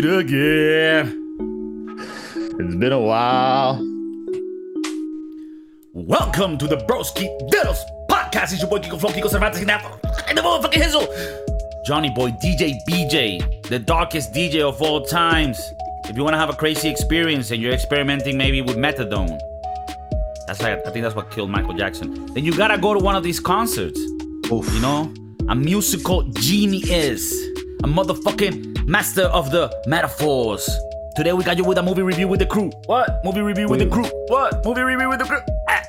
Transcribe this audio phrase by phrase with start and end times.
[0.00, 1.36] meet again.
[2.58, 3.74] It's been a while.
[5.92, 8.52] Welcome to the Broski Diddles podcast.
[8.52, 9.68] It's your boy Kiko Flow, Kiko Cervantes, and
[10.38, 11.84] the motherfucking Hizzle.
[11.84, 15.60] Johnny Boy, DJ BJ, the darkest DJ of all times.
[16.04, 19.38] If you want to have a crazy experience and you're experimenting maybe with methadone,
[20.46, 22.26] that's like, I think that's what killed Michael Jackson.
[22.34, 24.00] Then you gotta go to one of these concerts.
[24.50, 24.72] Oof.
[24.74, 25.12] You know,
[25.48, 27.32] a musical genius,
[27.80, 30.68] a motherfucking master of the metaphors.
[31.16, 32.70] Today we got you with a movie review with the crew.
[32.84, 33.24] What?
[33.24, 34.04] Movie review with the crew.
[34.28, 34.64] What?
[34.66, 35.40] Movie review with the crew.
[35.68, 35.82] Ah.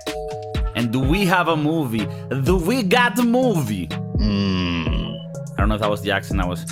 [0.76, 2.08] And do we have a movie?
[2.44, 3.88] Do we got the movie?
[3.88, 5.20] Mm.
[5.36, 6.66] I don't know if that was the accent I was.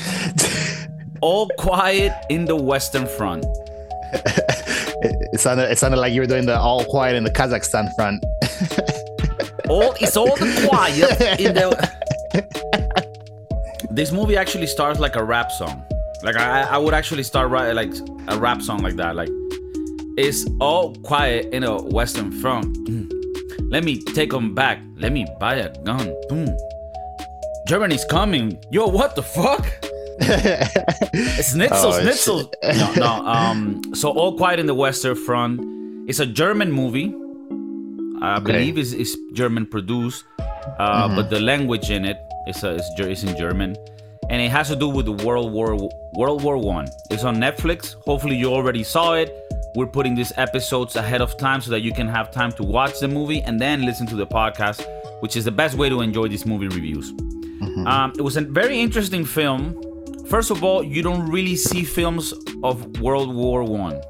[1.21, 3.45] All quiet in the Western Front.
[4.13, 4.23] It,
[5.33, 8.23] it sounded it sounded like you were doing the all quiet in the Kazakhstan front.
[9.69, 11.99] All it's all the quiet in the.
[13.91, 15.83] this movie actually starts like a rap song.
[16.23, 17.93] Like I, I would actually start writing like
[18.27, 19.15] a rap song like that.
[19.15, 19.29] Like
[20.17, 22.77] it's all quiet in a Western Front.
[22.87, 23.09] Mm.
[23.71, 24.81] Let me take them back.
[24.97, 26.13] Let me buy a gun.
[26.27, 26.49] Boom.
[27.67, 28.59] Germany's coming.
[28.71, 29.65] Yo, what the fuck?
[30.19, 32.51] snitzel, Oh, schnitzel.
[32.63, 33.25] No, no.
[33.25, 35.61] Um, so all quiet in the Western Front.
[36.09, 37.13] It's a German movie.
[38.21, 38.51] I Okay.
[38.51, 40.25] believe is is German produced,
[40.79, 42.17] uh, but the language in it
[42.49, 43.75] is uh, is, Ger- is in German,
[44.29, 45.77] and it has to do with the World War
[46.13, 46.87] World War One.
[47.09, 47.95] It's on Netflix.
[48.05, 49.29] Hopefully, you already saw it.
[49.75, 52.99] We're putting these episodes ahead of time so that you can have time to watch
[52.99, 54.83] the movie and then listen to the podcast,
[55.21, 57.11] which is the best way to enjoy these movie reviews.
[57.85, 59.79] Um, it was a very interesting film.
[60.27, 62.33] First of all, you don't really see films
[62.63, 64.01] of World War One.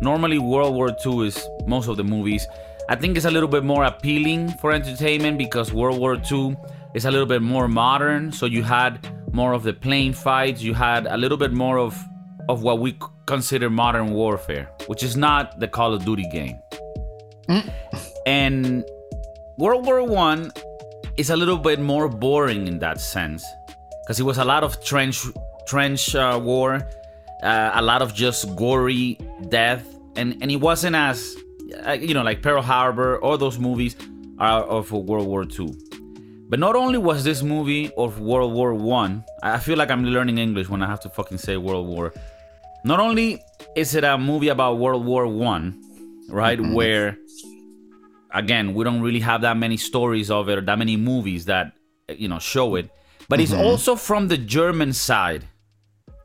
[0.00, 2.46] Normally, World War Two is most of the movies.
[2.88, 6.56] I think it's a little bit more appealing for entertainment because World War Two
[6.94, 8.32] is a little bit more modern.
[8.32, 10.62] So you had more of the plane fights.
[10.62, 12.00] You had a little bit more of
[12.48, 16.58] of what we consider modern warfare, which is not the Call of Duty game.
[18.26, 18.84] And
[19.58, 20.52] World War One
[21.16, 23.44] is a little bit more boring in that sense
[24.02, 25.24] because it was a lot of trench
[25.66, 26.86] trench uh, war,
[27.42, 29.18] uh, a lot of just gory
[29.48, 29.84] death,
[30.16, 31.36] and and it wasn't as
[31.86, 33.96] uh, you know like Pearl Harbor or those movies
[34.38, 35.74] are of World War Two.
[36.48, 40.04] But not only was this movie of World War One, I I feel like I'm
[40.04, 42.12] learning English when I have to fucking say World War.
[42.84, 43.42] Not only
[43.76, 45.80] is it a movie about World War One,
[46.28, 46.74] right, mm-hmm.
[46.74, 47.18] where
[48.32, 51.72] again we don't really have that many stories of it or that many movies that
[52.08, 52.90] you know show it,
[53.28, 53.62] but it's mm-hmm.
[53.62, 55.48] also from the German side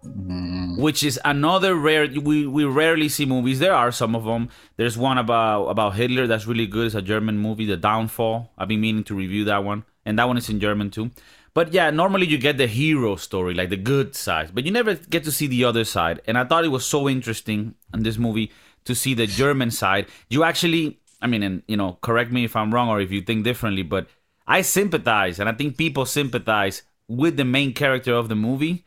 [0.04, 0.82] mm-hmm.
[0.82, 3.60] which is another rare we, we rarely see movies.
[3.60, 6.88] There are some of them there's one about about hitler that's really good.
[6.88, 8.52] It's a german movie the downfall.
[8.58, 11.12] I've been meaning to review that one and that one is in german too.
[11.54, 14.96] But yeah normally you get the hero story like the good side but you never
[14.96, 16.22] get to see the other side.
[16.28, 18.52] And i thought it was so interesting in this movie
[18.86, 20.08] to see the german side.
[20.30, 23.22] You actually i mean and you know correct me if i'm wrong or if you
[23.22, 24.08] think differently but
[24.48, 28.86] i sympathize and i think people sympathize with the main character of the movie.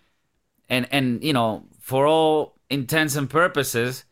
[0.69, 4.05] And and you know for all intents and purposes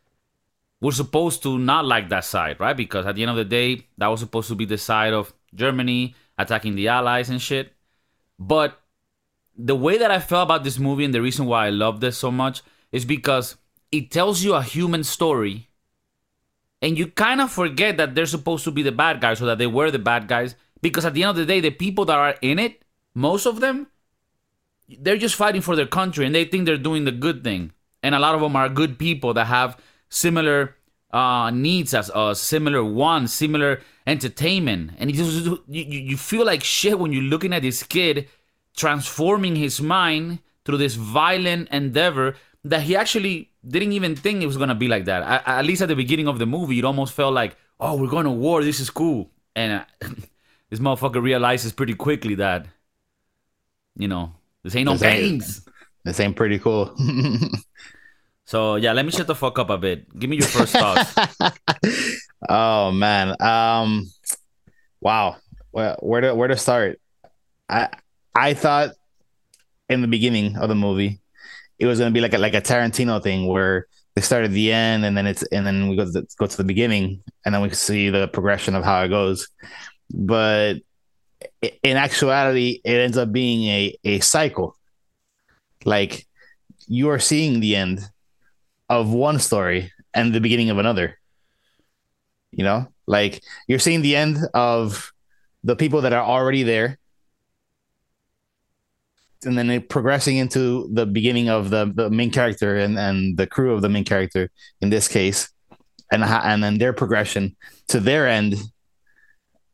[0.82, 2.76] we're supposed to not like that side right?
[2.76, 5.32] Because at the end of the day that was supposed to be the side of
[5.54, 7.72] germany attacking the allies and shit
[8.38, 8.80] but
[9.56, 12.16] the way that i felt about this movie and the reason why i love this
[12.16, 12.62] so much
[12.92, 13.56] is because
[13.92, 15.68] it tells you a human story
[16.82, 19.58] and you kind of forget that they're supposed to be the bad guys or that
[19.58, 22.18] they were the bad guys because at the end of the day the people that
[22.18, 22.82] are in it
[23.14, 23.86] most of them
[24.98, 27.72] they're just fighting for their country and they think they're doing the good thing.
[28.02, 29.78] And a lot of them are good people that have
[30.08, 30.76] similar
[31.12, 34.92] uh, needs as us, similar one, similar entertainment.
[34.98, 38.28] And you, just, you, you feel like shit when you're looking at this kid
[38.76, 44.56] transforming his mind through this violent endeavor that he actually didn't even think it was
[44.56, 45.22] gonna be like that.
[45.22, 48.08] At, at least at the beginning of the movie, it almost felt like, oh, we're
[48.08, 48.62] going to war.
[48.62, 49.30] This is cool.
[49.56, 50.08] And uh,
[50.70, 52.66] this motherfucker realizes pretty quickly that,
[53.96, 54.32] you know,
[54.62, 55.68] this ain't no This ain't- games.
[56.04, 56.94] this ain't pretty cool.
[58.50, 60.10] So yeah, let me shut the fuck up a bit.
[60.18, 61.14] Give me your first thoughts.
[62.48, 63.40] oh man.
[63.40, 64.10] Um
[65.00, 65.36] wow.
[65.70, 67.00] Well, where to where to start?
[67.68, 67.90] I
[68.34, 68.90] I thought
[69.88, 71.20] in the beginning of the movie
[71.78, 73.86] it was gonna be like a like a Tarantino thing where
[74.16, 76.46] they start at the end and then it's and then we go to the, go
[76.46, 79.46] to the beginning and then we see the progression of how it goes.
[80.12, 80.78] But
[81.84, 84.76] in actuality, it ends up being a a cycle.
[85.84, 86.26] Like
[86.88, 88.10] you are seeing the end
[88.90, 91.18] of one story and the beginning of another.
[92.52, 95.12] You know, like you're seeing the end of
[95.64, 96.98] the people that are already there.
[99.44, 103.46] and then it progressing into the beginning of the the main character and and the
[103.46, 104.50] crew of the main character
[104.80, 105.48] in this case,
[106.12, 107.56] and and then their progression
[107.88, 108.56] to their end,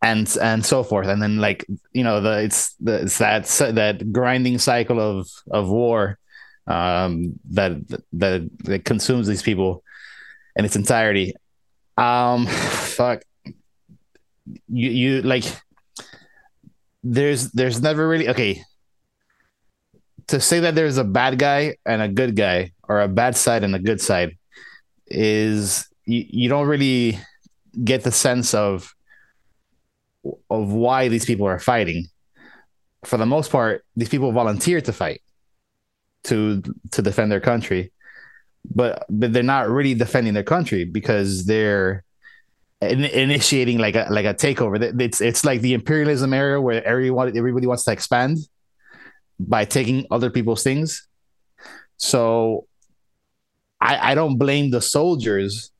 [0.02, 4.12] and and so forth, and then like you know the it's the it's that that
[4.12, 6.18] grinding cycle of of war,
[6.66, 7.76] um, that
[8.12, 9.82] that that consumes these people
[10.56, 11.34] in its entirety.
[11.96, 13.22] Um, fuck.
[14.68, 15.44] You you like.
[17.02, 18.62] There's there's never really okay
[20.28, 23.62] to say that there's a bad guy and a good guy or a bad side
[23.62, 24.36] and a good side
[25.06, 27.18] is you, you don't really
[27.84, 28.92] get the sense of
[30.50, 32.06] of why these people are fighting
[33.04, 35.22] for the most part these people volunteer to fight
[36.26, 37.92] to to defend their country
[38.74, 42.04] but but they're not really defending their country because they're
[42.80, 47.36] in, initiating like a like a takeover it's it's like the imperialism era where everyone
[47.36, 48.38] everybody wants to expand
[49.38, 51.06] by taking other people's things.
[51.96, 52.66] So
[53.80, 55.70] I, I don't blame the soldiers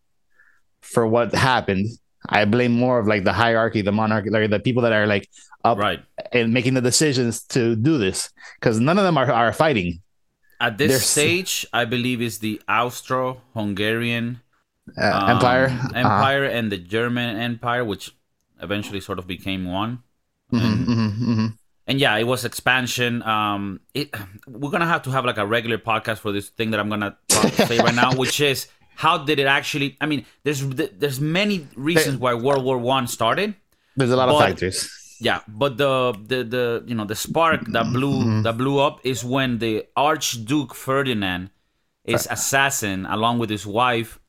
[0.81, 1.89] for what happened.
[2.29, 5.29] I blame more of like the hierarchy, the monarchy, like the people that are like
[5.65, 6.03] up right.
[6.33, 10.01] and making the decisions to do this because none of them are, are fighting.
[10.61, 14.41] At this They're, stage, I believe is the Austro-Hungarian
[14.97, 16.57] uh, um, empire, empire, uh-huh.
[16.57, 18.15] and the German empire, which
[18.63, 20.03] eventually sort of became one.
[20.53, 21.47] Mm-hmm, and, mm-hmm, mm-hmm
[21.87, 23.23] and yeah, it was expansion.
[23.23, 24.15] Um, it,
[24.47, 27.17] we're gonna have to have like a regular podcast for this thing that I'm gonna
[27.29, 28.67] say right now, which is
[28.97, 29.97] how did it actually?
[30.01, 33.55] I mean, there's there's many reasons why World War One started.
[33.95, 34.91] There's a lot of factors.
[35.21, 38.43] Yeah, but the the the you know the spark that blew mm-hmm.
[38.43, 41.51] that blew up is when the Archduke Ferdinand
[42.05, 44.21] is assassin along with his wife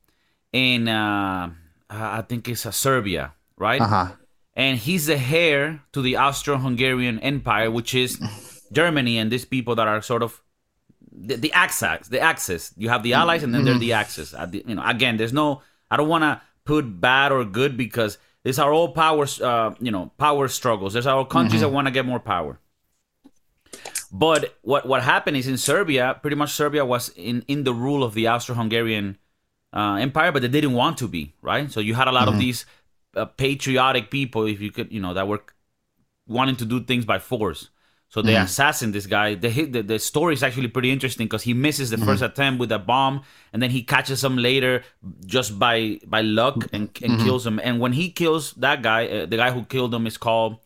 [0.54, 1.50] in uh,
[1.89, 3.81] I think it's a Serbia, right?
[3.81, 4.13] Uh-huh
[4.57, 8.19] and he's the heir to the Austro-Hungarian Empire, which is
[8.72, 10.42] Germany and these people that are sort of
[11.12, 12.07] the, the axis.
[12.07, 12.74] The axis.
[12.75, 14.34] You have the allies, and then they're the axis.
[14.51, 15.62] You know, again, there's no.
[15.92, 18.18] I don't want to put bad or good because
[18.48, 19.26] these are all power.
[19.42, 20.94] Uh, you know, power struggles.
[20.94, 21.70] There's all countries mm-hmm.
[21.70, 22.60] that want to get more power.
[24.10, 28.06] But what what happened is in Serbia, pretty much Serbia was in in the rule
[28.06, 29.18] of the Austro-Hungarian
[29.74, 31.70] uh, Empire, but they didn't want to be right.
[31.70, 32.36] So you had a lot mm-hmm.
[32.36, 32.66] of these
[33.18, 35.44] uh, patriotic people, if you could, you know, that were
[36.26, 37.70] wanting to do things by force.
[38.09, 38.44] So they mm.
[38.44, 39.36] assassinate this guy.
[39.36, 42.06] The, the, the story is actually pretty interesting because he misses the mm.
[42.06, 44.83] first attempt with a bomb, and then he catches him later
[45.25, 47.24] just by by luck and, and mm-hmm.
[47.25, 47.59] kills him.
[47.62, 50.57] And when he kills that guy, uh, the guy who killed him is called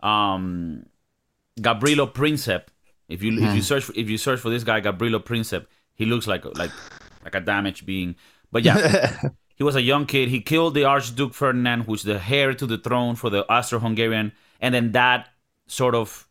[0.00, 0.84] um,
[1.58, 2.64] Gavrilo Princip.
[3.08, 3.48] If you mm.
[3.48, 3.64] if you mm.
[3.64, 6.72] search for, if you search for this guy Gavrilo Princip, he looks like like
[7.24, 8.14] like a damaged being.
[8.52, 9.30] But yeah,
[9.60, 10.30] He was a young kid.
[10.30, 14.74] He killed the Archduke Ferdinand, who's the heir to the throne for the Austro-Hungarian, and
[14.74, 15.28] then that
[15.66, 16.26] sort of,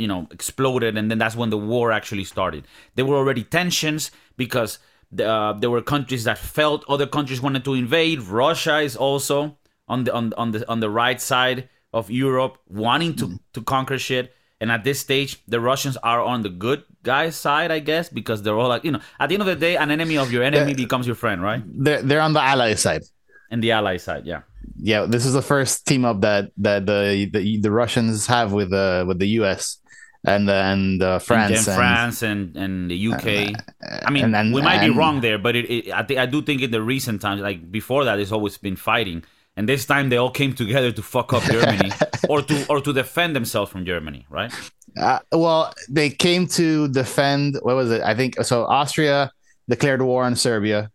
[0.00, 2.66] you know, exploded, and then that's when the war actually started.
[2.94, 4.78] There were already tensions because
[5.12, 8.22] the, uh, there were countries that felt other countries wanted to invade.
[8.22, 9.58] Russia is also
[9.88, 13.38] on the on, on the on the right side of Europe, wanting to mm.
[13.52, 14.34] to conquer shit.
[14.62, 18.42] And at this stage, the Russians are on the good guys' side, I guess, because
[18.42, 20.42] they're all like, you know, at the end of the day, an enemy of your
[20.42, 21.62] enemy they're, becomes your friend, right?
[21.66, 23.02] They're they're on the ally side.
[23.50, 24.42] And the ally side, yeah.
[24.76, 28.70] Yeah, this is the first team up that that the the, the Russians have with
[28.70, 29.79] the with the U.S.
[30.24, 33.54] and uh, France and, and, France and and the UK.
[33.82, 36.26] Uh, I mean, and, we might be wrong there, but it, it I, th- I
[36.26, 39.24] do think in the recent times, like before that, it's always been fighting
[39.56, 41.90] and this time they all came together to fuck up Germany
[42.28, 44.52] or to or to defend themselves from Germany, right?
[44.98, 47.58] Uh, well, they came to defend.
[47.62, 48.02] What was it?
[48.02, 48.64] I think so.
[48.64, 49.30] Austria
[49.68, 50.90] declared war on Serbia,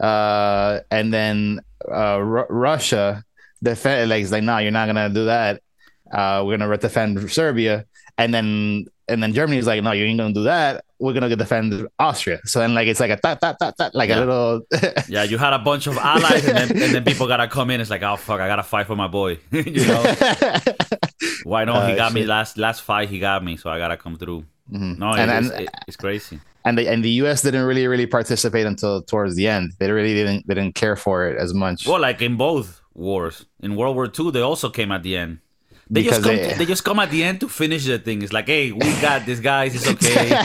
[0.00, 3.24] uh, and then uh, R- Russia
[3.62, 4.10] defend.
[4.10, 5.62] Like, it's like, no, you're not gonna do that.
[6.10, 7.84] Uh, we're gonna defend Serbia,
[8.18, 10.84] and then and then Germany's like, no, you ain't gonna do that.
[10.98, 12.40] We're gonna defend Austria.
[12.44, 14.18] So then, like, it's like a that that that that, like yeah.
[14.18, 14.62] a little.
[15.08, 17.80] yeah, you had a bunch of allies, and then, and then people gotta come in.
[17.80, 19.38] It's like, oh fuck, I gotta fight for my boy.
[19.50, 20.02] you know,
[21.44, 21.76] why not?
[21.76, 22.14] Uh, he got shit.
[22.14, 23.08] me last last fight.
[23.08, 24.44] He got me, so I gotta come through.
[24.70, 24.98] Mm-hmm.
[24.98, 26.40] No, and, it, and, it, it's crazy.
[26.64, 27.42] And the and the U.S.
[27.42, 29.72] didn't really really participate until towards the end.
[29.78, 31.86] They really didn't they didn't care for it as much.
[31.86, 35.38] Well, like in both wars, in World War II, they also came at the end.
[35.90, 36.36] They just come.
[36.36, 38.22] They, they, just come at the end to finish the thing.
[38.22, 39.74] It's like, hey, we got this, guys.
[39.74, 40.44] It's okay.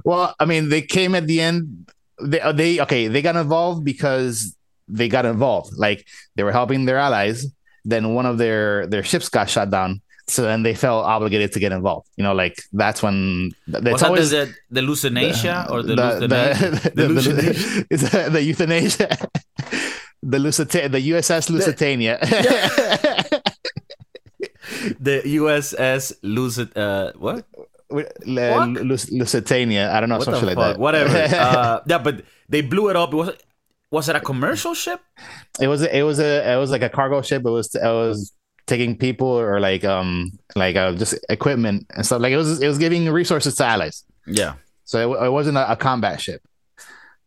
[0.04, 1.90] well, I mean, they came at the end.
[2.20, 3.08] They, uh, they okay.
[3.08, 4.54] They got involved because
[4.88, 5.72] they got involved.
[5.76, 6.06] Like
[6.36, 7.46] they were helping their allies.
[7.84, 10.02] Then one of their their ships got shot down.
[10.28, 12.08] So then they felt obligated to get involved.
[12.16, 17.06] You know, like that's when that's always the, the Lusitania or the, the, the, the,
[17.08, 19.16] the, it's the euthanasia.
[20.22, 22.18] the Lusitania, the USS Lusitania.
[22.22, 23.31] Yeah
[25.00, 26.76] the USS Lucid.
[26.76, 27.44] Uh, what?
[27.90, 29.92] Lus Lusitania.
[29.92, 30.78] I don't know, What something like that.
[30.78, 31.16] Whatever.
[31.36, 33.12] uh, yeah, but they blew it up.
[33.12, 33.30] It was
[33.90, 35.00] was it a commercial ship?
[35.60, 37.42] it was it was a it was like a cargo ship.
[37.44, 38.32] It was it was
[38.66, 42.20] taking people or like um like uh, just equipment and stuff.
[42.20, 44.04] Like it was it was giving resources to allies.
[44.26, 44.54] Yeah.
[44.84, 46.42] So it, it wasn't a, a combat ship.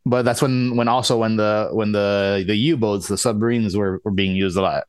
[0.05, 4.01] But that's when when also when the when the the U boats the submarines were,
[4.03, 4.83] were being used a lot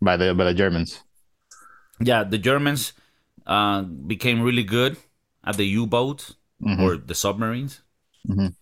[0.00, 1.02] by the by the Germans.
[2.00, 2.92] Yeah, the Germans
[3.46, 4.96] uh, became really good
[5.44, 6.80] at the U-boats Mhm.
[6.80, 7.82] or the submarines.
[8.28, 8.54] Mhm.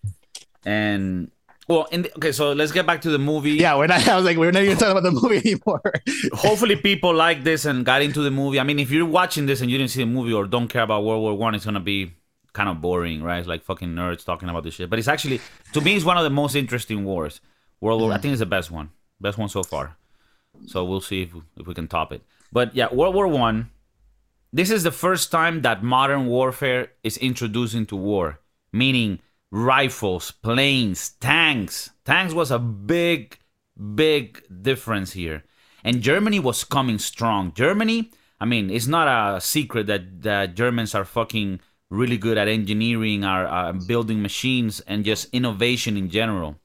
[0.65, 1.31] And
[1.67, 3.53] well, in the, okay, so let's get back to the movie.
[3.53, 4.07] Yeah, we're not.
[4.07, 5.81] I was like, we're not even talking about the movie anymore.
[6.33, 8.59] Hopefully, people like this and got into the movie.
[8.59, 10.83] I mean, if you're watching this and you didn't see the movie or don't care
[10.83, 12.13] about World War One, it's gonna be
[12.53, 13.39] kind of boring, right?
[13.39, 14.89] It's like fucking nerds talking about this shit.
[14.89, 15.41] But it's actually,
[15.73, 17.41] to me, it's one of the most interesting wars.
[17.81, 18.13] World War.
[18.13, 18.89] I think it's the best one,
[19.19, 19.97] best one so far.
[20.67, 22.21] So we'll see if if we can top it.
[22.55, 23.69] But yeah, World War One.
[24.53, 28.39] This is the first time that modern warfare is introduced into war,
[28.71, 29.19] meaning
[29.51, 31.89] rifles, planes, tanks.
[32.05, 33.37] Tanks was a big,
[33.95, 35.43] big difference here.
[35.83, 37.51] And Germany was coming strong.
[37.53, 41.59] Germany, I mean, it's not a secret that, that Germans are fucking
[41.89, 46.55] really good at engineering, are uh, building machines, and just innovation in general.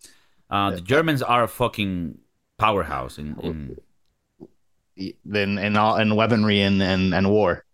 [0.48, 2.18] Uh, the Germans are a fucking
[2.58, 3.76] powerhouse in, in
[5.24, 7.64] then in all in weaponry and and, and war.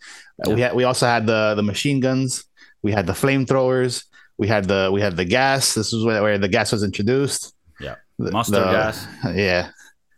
[0.46, 2.44] Uh, We had we also had the the machine guns.
[2.82, 4.04] We had the flamethrowers.
[4.38, 5.74] We had the we had the gas.
[5.74, 7.54] This is where, where the gas was introduced.
[7.80, 8.96] yeah, The- mustard the- gas.
[9.46, 9.62] Yeah,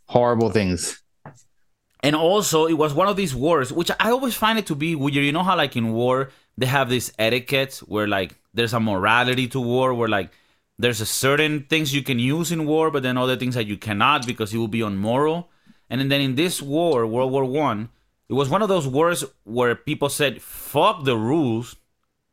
[0.07, 0.81] horrible things.
[2.03, 4.95] And also, it was one of these wars, which I always find it to be
[4.95, 5.17] weird.
[5.17, 9.49] You know how, like in war, they have this etiquette where, like, there's a morality
[9.49, 10.31] to war, where, like,
[10.79, 13.77] there's a certain things you can use in war, but then other things that you
[13.77, 15.50] cannot because it will be unmoral.
[15.90, 17.88] And then in this war, World War One,
[18.28, 21.76] it was one of those wars where people said, "Fuck the rules,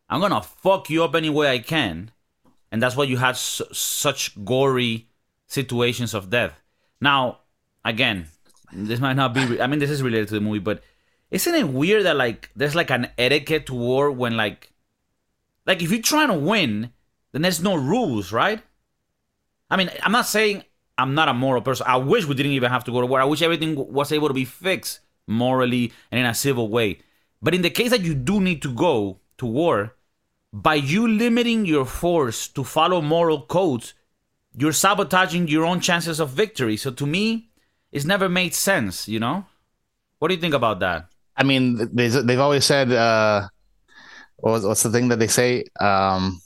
[0.10, 2.12] I'm gonna fuck you up any way I can,"
[2.72, 5.08] and that's why you had su- such gory
[5.48, 6.62] situations of death.
[7.00, 7.40] Now,
[7.84, 8.28] again,
[8.74, 9.46] this might not be.
[9.46, 10.84] Re- I mean, this is related to the movie, but
[11.32, 14.72] isn't it weird that like there's like an etiquette to war when like,
[15.66, 16.92] like if you're trying to win,
[17.32, 18.62] then there's no rules, right?
[19.70, 20.64] I mean, I'm not saying
[20.98, 21.86] I'm not a moral person.
[21.88, 23.22] I wish we didn't even have to go to war.
[23.22, 27.00] I wish everything was able to be fixed morally and in a civil way.
[27.42, 29.96] But in the case that you do need to go to war,
[30.54, 33.94] by you limiting your force to follow moral codes,
[34.58, 36.78] you're sabotaging your own chances of victory.
[36.78, 37.50] So to me,
[37.92, 39.46] it's never made sense, you know?
[40.20, 41.08] What do you think about that?
[41.36, 43.50] I mean, they they've always said, uh,
[44.38, 45.66] what's the thing that they say?
[45.80, 46.40] Um,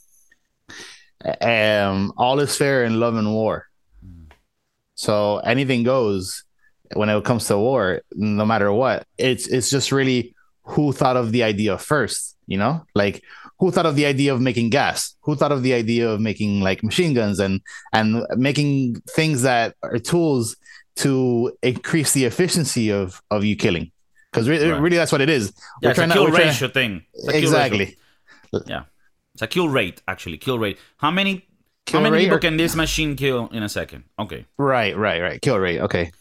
[1.41, 3.68] um, all is fair in love and war.
[5.05, 6.43] So anything goes
[6.93, 9.07] when it comes to war, no matter what.
[9.17, 12.83] It's it's just really who thought of the idea first, you know?
[12.93, 13.23] Like
[13.59, 15.15] who thought of the idea of making gas?
[15.21, 17.61] Who thought of the idea of making like machine guns and
[17.93, 20.57] and making things that are tools
[20.97, 23.91] to increase the efficiency of of you killing?
[24.31, 24.81] Because really, Right.
[24.81, 25.53] really, that's what it is.
[25.81, 26.93] Yeah, it's a to- kill we're trying- thing.
[27.13, 27.85] It's a kill exactly.
[28.51, 28.63] ratio.
[28.67, 28.83] Yeah.
[29.33, 30.37] It's a kill rate, actually.
[30.37, 30.77] Kill rate.
[30.97, 31.47] How many
[31.89, 34.03] Kill how many rate people or- can this machine kill in a second?
[34.17, 34.45] Okay.
[34.57, 35.41] Right, right, right.
[35.41, 35.79] Kill rate.
[35.81, 36.11] Okay.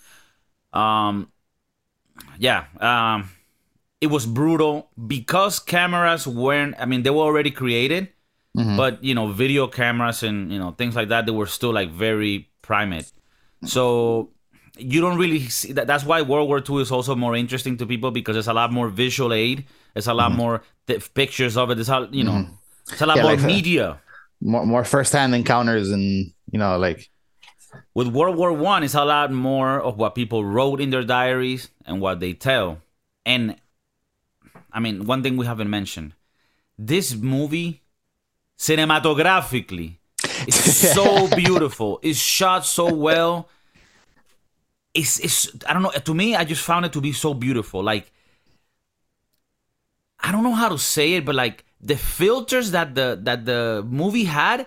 [0.72, 1.28] Um
[2.38, 2.64] yeah.
[2.80, 3.30] Um
[4.00, 8.08] it was brutal because cameras weren't I mean they were already created,
[8.56, 8.76] Mhm.
[8.76, 11.90] but you know, video cameras and you know, things like that, they were still like
[11.90, 13.10] very primate.
[13.64, 14.30] So
[14.78, 17.86] you don't really see that that's why World War II is also more interesting to
[17.86, 19.64] people because there's a lot more visual aid.
[19.94, 21.74] There's a lot more th- pictures of it.
[21.74, 22.46] There's a you know
[22.92, 24.00] it's a lot Yeah, more like, uh, media.
[24.40, 27.10] More more first hand encounters and you know like
[27.94, 31.70] With World War One, it's a lot more of what people wrote in their diaries
[31.84, 32.80] and what they tell.
[33.26, 33.56] And
[34.72, 36.14] I mean, one thing we haven't mentioned:
[36.78, 37.82] this movie,
[38.58, 39.96] cinematographically,
[40.46, 41.98] is so beautiful.
[42.02, 43.48] It's shot so well.
[44.94, 45.90] It's it's I don't know.
[45.90, 47.82] To me, I just found it to be so beautiful.
[47.82, 48.12] Like
[50.20, 53.84] I don't know how to say it, but like the filters that the that the
[53.88, 54.66] movie had,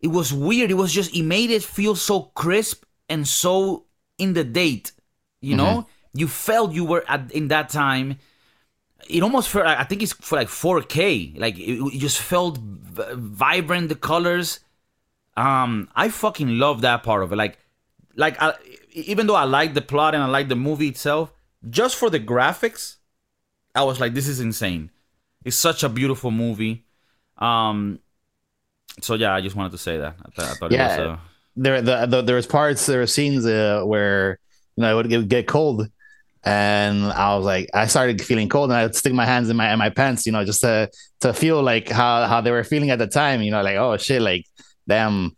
[0.00, 0.70] it was weird.
[0.70, 3.86] It was just it made it feel so crisp and so
[4.18, 4.92] in the date.
[5.40, 8.18] You know, you felt you were at in that time.
[9.08, 9.66] It almost felt.
[9.66, 11.38] I think it's for like 4K.
[11.38, 13.88] Like it, it just felt v- vibrant.
[13.88, 14.60] The colors.
[15.36, 17.36] Um, I fucking love that part of it.
[17.36, 17.58] Like,
[18.16, 18.54] like I,
[18.90, 21.32] even though I like the plot and I like the movie itself,
[21.70, 22.96] just for the graphics,
[23.72, 24.90] I was like, this is insane.
[25.44, 26.84] It's such a beautiful movie.
[27.38, 28.00] Um,
[29.00, 30.16] so yeah, I just wanted to say that.
[30.24, 30.94] I thought, I thought Yeah.
[30.94, 31.08] it was.
[31.08, 31.18] Uh,
[31.56, 34.38] there the, the there was parts there were scenes uh, where
[34.76, 35.88] you know it would get, get cold
[36.44, 39.72] and I was like, I started feeling cold, and I'd stick my hands in my
[39.72, 40.88] in my pants, you know, just to
[41.20, 43.96] to feel like how how they were feeling at the time, you know, like oh
[43.96, 44.46] shit, like
[44.86, 45.32] damn,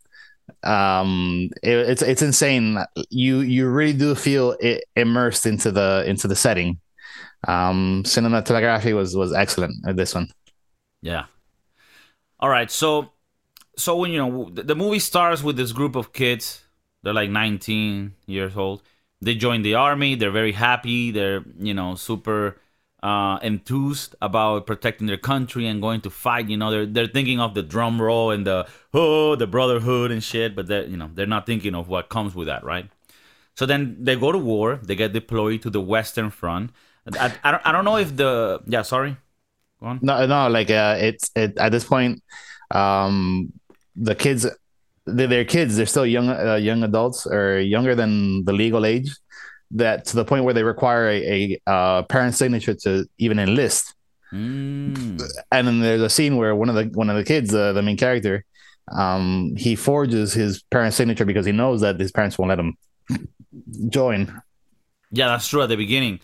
[0.63, 2.77] um, it, it's it's insane.
[3.09, 6.79] You you really do feel it immersed into the into the setting.
[7.47, 10.29] Um, cinematography was was excellent at this one.
[11.01, 11.25] Yeah.
[12.39, 13.11] All right, so
[13.75, 16.63] so when you know the, movie starts with this group of kids,
[17.03, 18.81] they're like 19 years old
[19.21, 20.15] they join the army.
[20.15, 21.11] They're very happy.
[21.11, 22.57] They're you know super
[23.03, 26.49] uh, enthused about protecting their country and going to fight.
[26.49, 30.23] You know, they're they're thinking of the drum roll and the oh the brotherhood and
[30.23, 32.89] shit, but they're you know they're not thinking of what comes with that, right?
[33.55, 34.79] So then they go to war.
[34.81, 36.71] They get deployed to the Western Front.
[37.19, 39.17] I, I, don't, I don't know if the yeah sorry
[39.79, 42.21] go on no no like uh it's it at this point
[42.71, 43.51] um
[43.95, 44.45] the kids
[45.05, 45.77] they're, they're kids.
[45.77, 49.11] They're still young, uh, young adults or younger than the legal age.
[49.71, 53.93] That to the point where they require a, a uh, parent signature to even enlist.
[54.33, 55.21] Mm.
[55.51, 57.81] And then there's a scene where one of the one of the kids, uh, the
[57.81, 58.43] main character,
[58.91, 62.77] um, he forges his parent signature because he knows that his parents won't let him
[63.89, 64.41] join.
[65.11, 66.19] Yeah, that's true at the beginning.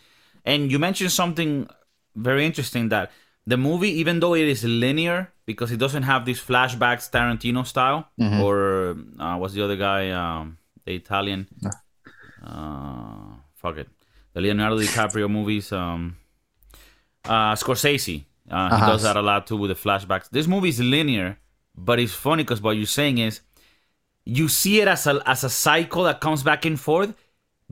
[0.47, 1.67] And you mentioned something
[2.15, 3.11] very interesting that
[3.45, 8.07] the movie, even though it is linear, because it doesn't have these flashbacks Tarantino style,
[8.19, 8.41] mm-hmm.
[8.41, 11.47] or uh, what's the other guy, um, the Italian,
[12.45, 13.89] uh, fuck it,
[14.33, 16.15] the Leonardo DiCaprio movies, um,
[17.25, 18.23] uh, Scorsese.
[18.49, 18.77] Uh, uh-huh.
[18.77, 20.29] He does that a lot too with the flashbacks.
[20.29, 21.37] This movie is linear,
[21.75, 23.41] but it's funny because what you're saying is
[24.23, 27.13] you see it as a as a cycle that comes back and forth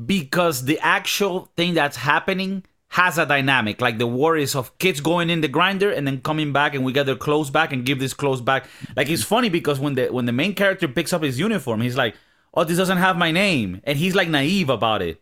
[0.04, 5.30] because the actual thing that's happening has a dynamic like the worries of kids going
[5.30, 8.00] in the grinder and then coming back and we get their clothes back and give
[8.00, 8.68] this clothes back.
[8.96, 11.98] Like it's funny because when the when the main character picks up his uniform he's
[11.98, 12.16] like
[12.54, 13.82] oh this doesn't have my name.
[13.84, 15.22] And he's like naive about it.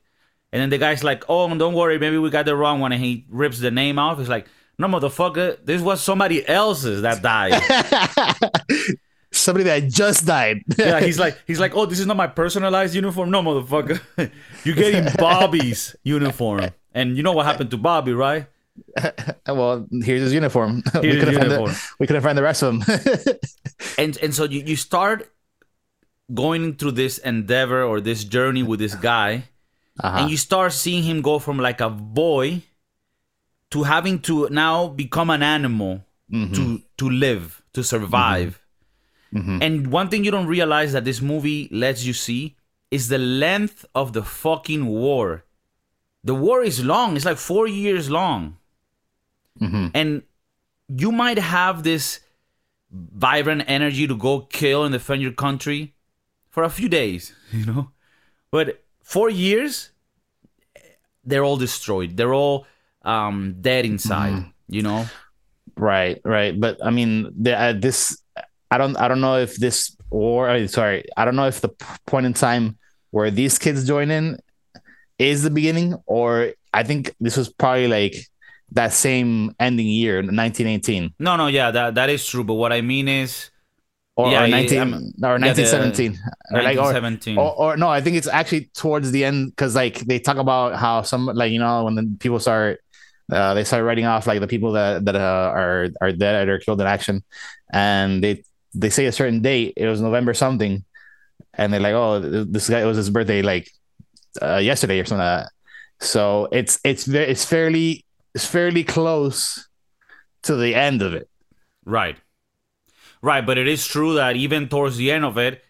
[0.51, 2.91] And then the guy's like oh don't worry maybe we got the wrong one.
[2.91, 4.19] And he rips the name off.
[4.19, 4.45] He's like
[4.77, 7.53] no motherfucker this was somebody else's that died
[9.43, 10.63] somebody that just died.
[10.77, 13.29] yeah, he's like, he's like, oh, this is not my personalized uniform.
[13.29, 13.99] No, motherfucker,
[14.63, 16.69] you're getting Bobby's uniform.
[16.93, 18.47] And you know what happened to Bobby, right?
[19.47, 20.83] well, here's his uniform.
[20.93, 22.99] Here's we couldn't find the, we couldn't find the rest of them.
[23.97, 25.31] and and so you, you start
[26.33, 29.43] going through this endeavor or this journey with this guy,
[29.99, 30.19] uh-huh.
[30.19, 32.63] and you start seeing him go from like a boy
[33.71, 36.53] to having to now become an animal mm-hmm.
[36.53, 38.49] to to live to survive.
[38.49, 38.62] Mm-hmm.
[39.33, 39.57] Mm-hmm.
[39.61, 42.55] And one thing you don't realize that this movie lets you see
[42.91, 45.43] is the length of the fucking war
[46.23, 47.15] the war is long.
[47.15, 48.57] It's like four years long.
[49.59, 49.87] Mm-hmm.
[49.93, 50.23] And
[50.87, 52.21] you might have this
[52.91, 55.93] vibrant energy to go kill and defend your country
[56.49, 57.91] for a few days, you know?
[58.51, 59.89] But four years,
[61.25, 62.15] they're all destroyed.
[62.15, 62.67] They're all
[63.01, 64.49] um, dead inside, mm-hmm.
[64.73, 65.05] you know?
[65.75, 66.57] Right, right.
[66.57, 68.21] But I mean, the, uh, this,
[68.73, 71.69] I don't, I don't know if this uh, sorry, I don't know if the
[72.05, 72.77] point in time
[73.11, 74.39] where these kids join in
[75.19, 78.15] is the beginning, or I think this was probably like
[78.71, 81.13] that same ending year, 1918.
[81.19, 82.43] No, no, yeah, that that is true.
[82.43, 83.51] But what I mean is,
[84.15, 88.17] or, yeah, or 19 or 1917, yeah, or like or, or, or, no, I think
[88.17, 91.85] it's actually towards the end because like they talk about how some like you know
[91.85, 92.79] when the people start.
[93.31, 96.59] Uh, they start writing off like the people that that uh, are are dead or
[96.59, 97.23] killed in action,
[97.71, 99.73] and they they say a certain date.
[99.77, 100.83] It was November something,
[101.53, 103.69] and they're like, "Oh, this guy it was his birthday like
[104.41, 105.51] uh, yesterday or something like that.
[105.99, 109.67] So it's it's very it's fairly it's fairly close
[110.43, 111.29] to the end of it.
[111.85, 112.17] Right.
[113.21, 115.63] Right, but it is true that even towards the end of it,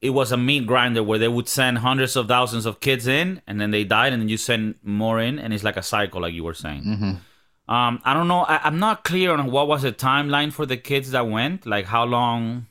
[0.00, 3.40] it was a meat grinder where they would send hundreds of thousands of kids in
[3.46, 6.20] and then they died and then you send more in and it's like a cycle
[6.20, 6.82] like you were saying.
[6.82, 7.12] Mm-hmm.
[7.68, 8.40] Um, I don't know.
[8.40, 11.86] I, am not clear on what was the timeline for the kids that went, like
[11.86, 12.66] how long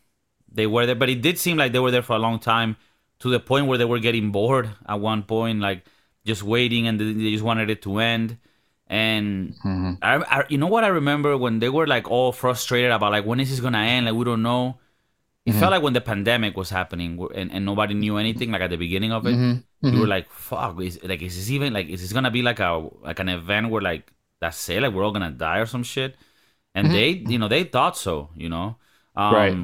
[0.50, 2.78] they were there, but it did seem like they were there for a long time
[3.20, 5.86] to the point where they were getting bored at one point, like
[6.26, 8.38] just waiting and they just wanted it to end.
[8.88, 9.94] And mm-hmm.
[10.02, 13.26] I, I, you know what I remember when they were like all frustrated about like
[13.26, 14.06] when is this gonna end?
[14.06, 14.78] Like we don't know.
[15.46, 15.60] It mm-hmm.
[15.60, 18.52] felt like when the pandemic was happening and, and nobody knew anything.
[18.52, 19.88] Like at the beginning of it, mm-hmm.
[19.88, 20.10] you were mm-hmm.
[20.10, 23.20] like, "Fuck!" Is like is this even like is this gonna be like a like
[23.20, 24.12] an event where like
[24.46, 24.82] that's it?
[24.82, 26.16] Like we're all gonna die or some shit?
[26.74, 26.96] And mm-hmm.
[26.96, 28.30] they, you know, they thought so.
[28.36, 28.78] You know,
[29.16, 29.58] um, right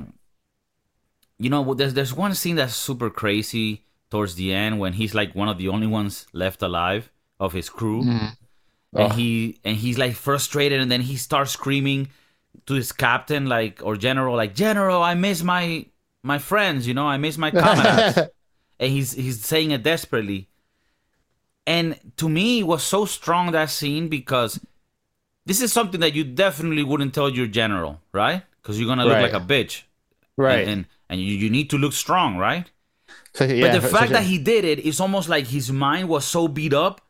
[1.41, 5.33] you know, there's there's one scene that's super crazy towards the end when he's like
[5.33, 8.37] one of the only ones left alive of his crew, mm.
[8.93, 9.15] and oh.
[9.15, 12.09] he and he's like frustrated, and then he starts screaming
[12.67, 15.87] to his captain like or general like General, I miss my
[16.21, 18.19] my friends, you know, I miss my comrades,
[18.79, 20.47] and he's he's saying it desperately.
[21.65, 24.59] And to me, it was so strong that scene because
[25.45, 28.43] this is something that you definitely wouldn't tell your general, right?
[28.61, 29.31] Because you're gonna look Right.
[29.33, 29.83] like a bitch,
[30.37, 30.61] Right.
[30.67, 32.69] And and, and you, you need to look strong, right?
[33.33, 36.07] So, yeah, but the fact a- that he did it is almost like his mind
[36.09, 37.01] was so beat up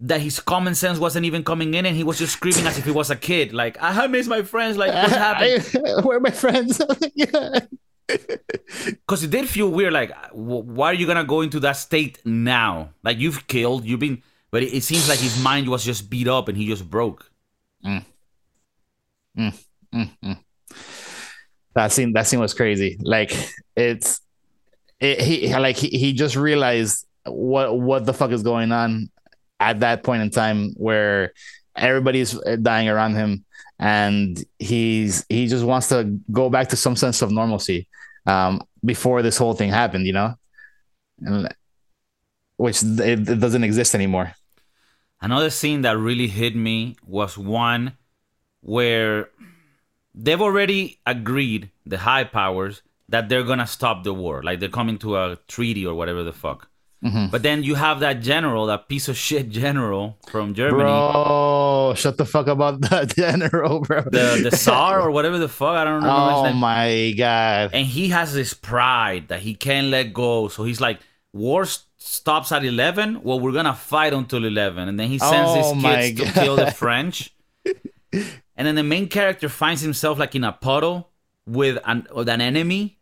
[0.00, 2.84] that his common sense wasn't even coming in, and he was just screaming as if
[2.84, 5.60] he was a kid, like "I miss my friends." Like what's happening?
[6.04, 6.80] Where are my friends?
[7.14, 7.60] yeah.
[8.06, 9.92] Because it did feel weird.
[9.92, 12.90] Like, why are you gonna go into that state now?
[13.02, 16.28] Like you've killed, you've been, but it, it seems like his mind was just beat
[16.28, 17.27] up and he just broke.
[17.84, 18.04] Mm.
[19.38, 19.64] Mm,
[19.94, 20.38] mm,
[21.74, 22.98] that scene that scene was crazy.
[23.00, 23.32] Like
[23.76, 24.20] it's
[25.00, 29.10] it, he like he, he just realized what what the fuck is going on
[29.60, 31.32] at that point in time where
[31.76, 33.44] everybody's dying around him
[33.78, 37.86] and he's he just wants to go back to some sense of normalcy
[38.26, 40.34] um before this whole thing happened you know?
[41.20, 41.48] And
[42.56, 44.32] which it, it doesn't exist anymore
[45.20, 47.96] Another scene that really hit me was one
[48.60, 49.30] where
[50.14, 54.42] they've already agreed, the high powers, that they're gonna stop the war.
[54.42, 56.68] Like they're coming to a treaty or whatever the fuck.
[57.04, 57.26] Mm-hmm.
[57.30, 62.16] But then you have that general, that piece of shit general from Germany, bro shut
[62.18, 65.76] the fuck about that general bro the the Tsar or whatever the fuck.
[65.76, 66.44] I don't know.
[66.46, 70.48] oh my god and he has this pride that he can't let go.
[70.48, 71.00] So he's like,
[71.32, 73.22] war s- stops at 11.
[73.22, 74.88] Well, we're to fight until 11.
[74.88, 77.34] And then he sends Oh his kids to kill the French.
[77.64, 81.10] and then the main character finds himself like in a puddle
[81.46, 82.98] with an, with an enemy.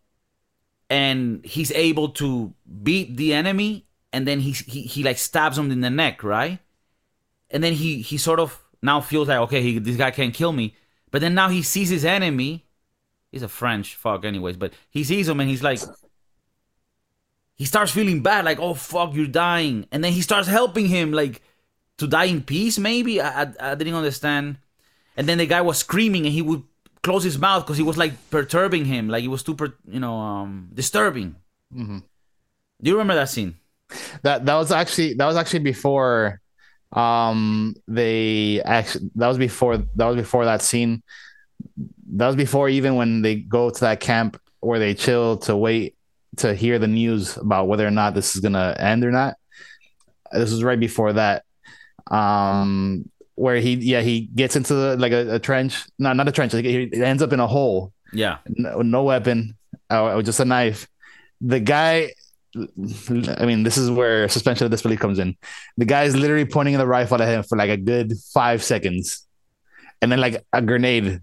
[0.89, 3.87] And he's able to beat the enemy.
[4.13, 6.59] And then he, he, he like stabs him in the neck, right?
[7.51, 10.53] And then he, he sort of now feels like, okay, he, this guy can't kill
[10.53, 10.75] me.
[11.11, 12.67] But then now he sees his enemy
[13.37, 15.81] he's a French fuck anyways, but he sees him and he's like
[17.57, 19.87] he starts feeling bad, like, oh fuck, you're dying.
[19.90, 21.42] And then he starts helping him, like,
[21.99, 23.21] to die in peace, maybe?
[23.21, 24.59] I, I, I didn't understand.
[25.16, 26.62] And then the guy was screaming and he would
[27.03, 30.01] close his mouth because he was like perturbing him, like it was too, per- you
[30.01, 31.37] know, um, disturbing.
[32.83, 33.57] Do you remember that scene?
[34.23, 36.40] that that was actually that was actually before
[36.92, 41.03] um they actually that was before that was before that scene
[42.09, 45.96] that was before even when they go to that camp where they chill to wait
[46.37, 49.35] to hear the news about whether or not this is gonna end or not
[50.33, 51.44] this was right before that
[52.11, 56.33] um where he yeah he gets into the, like a, a trench no not a
[56.33, 58.38] trench like he ends up in a hole Yeah.
[58.49, 59.57] no, no weapon,
[59.90, 60.87] uh, just a knife.
[61.42, 62.12] The guy,
[62.57, 65.37] I mean, this is where suspension of disbelief comes in.
[65.77, 69.27] The guy is literally pointing the rifle at him for like a good five seconds,
[70.01, 71.20] and then like a grenade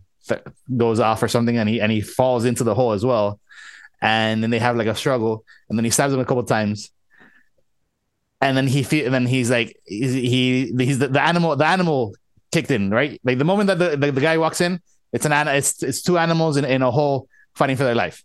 [0.77, 3.39] goes off or something, and he and he falls into the hole as well.
[4.03, 6.91] And then they have like a struggle, and then he stabs him a couple times,
[8.43, 12.13] and then he feel, and then he's like he he's the, the animal the animal
[12.51, 13.19] kicked in right?
[13.23, 14.81] Like the moment that the, the, the guy walks in
[15.13, 18.23] it's an it's it's two animals in, in a hole fighting for their life.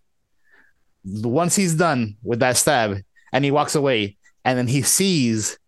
[1.05, 2.99] Once he's done with that stab
[3.33, 5.59] and he walks away and then he sees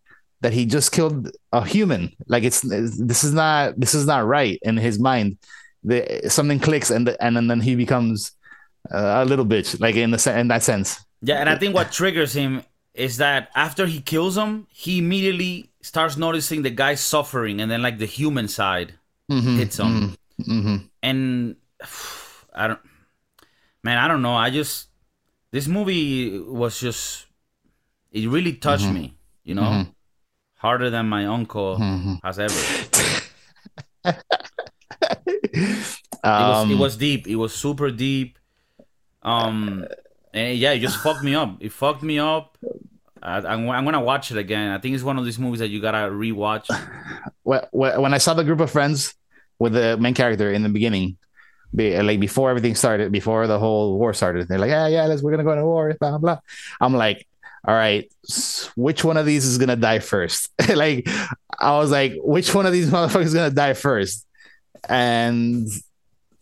[0.41, 4.59] that he just killed a human like it's, this is not this is not right
[4.63, 5.37] in his mind.
[5.83, 8.33] The, something clicks and and then, then he becomes
[8.89, 11.91] uh, a little bitch like in the in that sense Yeah, and I think what
[11.91, 12.63] triggers him
[12.93, 17.81] is that after he kills him, he immediately starts noticing the guy suffering, and then
[17.81, 18.93] like the human side
[19.31, 20.17] Mhm, hits him.
[20.41, 20.77] mhm, mhm.
[21.03, 21.55] And
[22.53, 22.79] I don't,
[23.83, 24.35] man, I don't know.
[24.35, 24.89] I just
[25.51, 27.27] this movie was just
[28.11, 29.13] it really touched Mm-hmm.
[29.13, 29.17] me.
[29.43, 29.85] You know,
[30.57, 32.15] harder than my uncle Mm-hmm.
[32.25, 32.61] has ever.
[36.23, 37.27] It was, um, it was deep.
[37.27, 38.37] It was super deep.
[39.23, 39.85] Um,
[40.33, 41.57] and yeah, it just fucked me up.
[41.59, 42.57] It fucked me up.
[43.21, 44.71] I, I'm, I'm gonna watch it again.
[44.71, 46.65] I think it's one of these movies that you gotta rewatch.
[47.47, 49.13] wh- wh- when I saw the group of friends
[49.59, 51.17] with the main character in the beginning,
[51.73, 55.21] be, like before everything started, before the whole war started, they're like, yeah, yeah, let's
[55.21, 56.39] we're gonna go to war, blah blah.
[56.79, 57.27] I'm like,
[57.65, 58.11] all right,
[58.75, 60.49] which one of these is gonna die first?
[60.73, 61.07] like,
[61.59, 64.25] I was like, which one of these motherfuckers is gonna die first?
[64.89, 65.67] And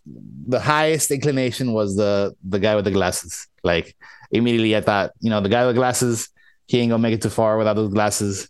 [0.06, 3.48] the highest inclination was the the guy with the glasses.
[3.64, 3.96] Like
[4.32, 6.30] immediately, I thought, you know, the guy with the glasses,
[6.68, 8.50] he ain't gonna make it too far without those glasses.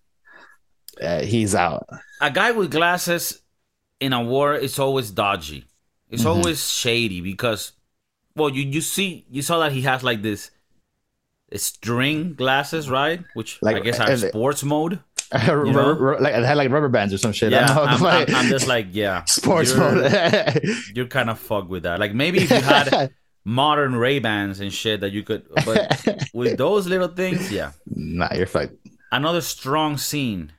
[1.02, 1.88] Uh, he's out.
[2.22, 3.42] A guy with glasses
[4.00, 5.66] in a war is always dodgy.
[6.10, 6.30] It's Mm-hmm.
[6.30, 7.74] always shady because,
[8.36, 10.52] well, you you see you saw that he has like this
[11.56, 13.24] string glasses, right?
[13.34, 15.00] Which like, I guess are sports mode.
[15.48, 17.54] Rubber- like it had like rubber bands or some shit.
[17.54, 17.84] I Yeah, don't know.
[17.84, 20.64] I'm, Like, I'm, I'm just like yeah, sports you're- mode.
[20.96, 22.00] you're kind of fucked with that.
[22.00, 23.12] Like maybe if you had
[23.46, 27.72] modern Ray Bans and shit that you could, but with those little things, yeah.
[27.86, 28.74] nah, you're fucked.
[29.12, 30.52] Another strong scene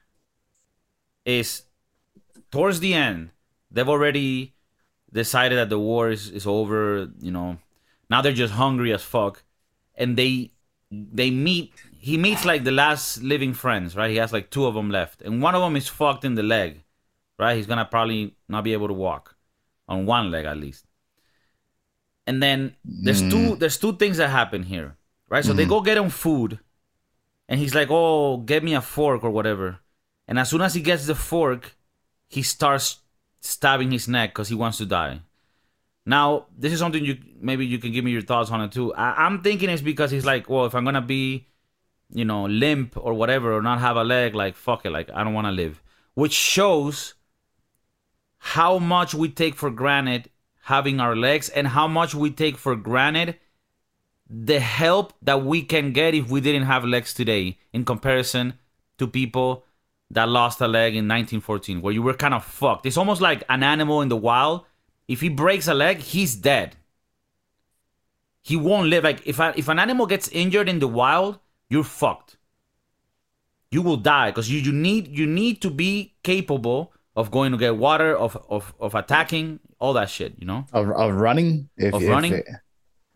[1.25, 1.63] is
[2.51, 3.31] towards the end,
[3.71, 4.55] they've already
[5.13, 7.59] decided that the war is, is over, you know.
[8.09, 9.43] Now they're just hungry as fuck.
[9.95, 10.53] And they
[10.91, 14.11] they meet he meets like the last living friends, right?
[14.11, 15.21] He has like two of them left.
[15.23, 16.83] And one of them is fucked in the leg,
[17.39, 17.57] right?
[17.57, 19.37] He's gonna probably not be able to walk.
[19.87, 20.87] On one leg at least.
[22.27, 23.31] And then there's Mm.
[23.31, 24.97] two there's two things that happen here.
[25.29, 25.45] Right?
[25.45, 26.59] So they go get him food.
[27.49, 29.79] And he's like, Oh, get me a fork or whatever.
[30.29, 31.75] And as soon as he gets the fork,
[32.29, 32.99] he starts
[33.41, 35.21] stabbing his neck because he wants to die.
[36.07, 38.95] Now, this is something you maybe you can give me your thoughts on it too.
[38.95, 41.47] I, I'm thinking it's because he's like, well, if I'm gonna be,
[42.13, 45.25] you know, limp or whatever, or not have a leg, like fuck it, like I
[45.25, 45.83] don't want to live,
[46.15, 47.15] which shows
[48.39, 50.31] how much we take for granted
[50.65, 53.37] having our legs and how much we take for granted
[54.29, 58.55] the help that we can get if we didn't have legs today in comparison
[58.97, 59.65] to people
[60.11, 62.87] that lost a leg in 1914 where you were kind of fucked.
[62.87, 64.65] It's almost like an animal in the wild.
[65.09, 66.77] If he breaks a leg he's dead.
[68.43, 69.05] He won't live.
[69.05, 72.37] Like if if an animal gets injured in the wild you're fucked
[73.71, 77.59] you will die because you, you need you need to be capable of going to
[77.59, 81.69] get water of of, of attacking all that shit you know Of, of running.
[81.77, 82.33] If, Of if- running?
[82.35, 82.45] If,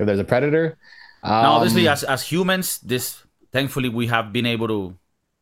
[0.06, 0.76] there's a predator.
[1.22, 4.96] now obviously Um, as, as humans this thankfully we have been able to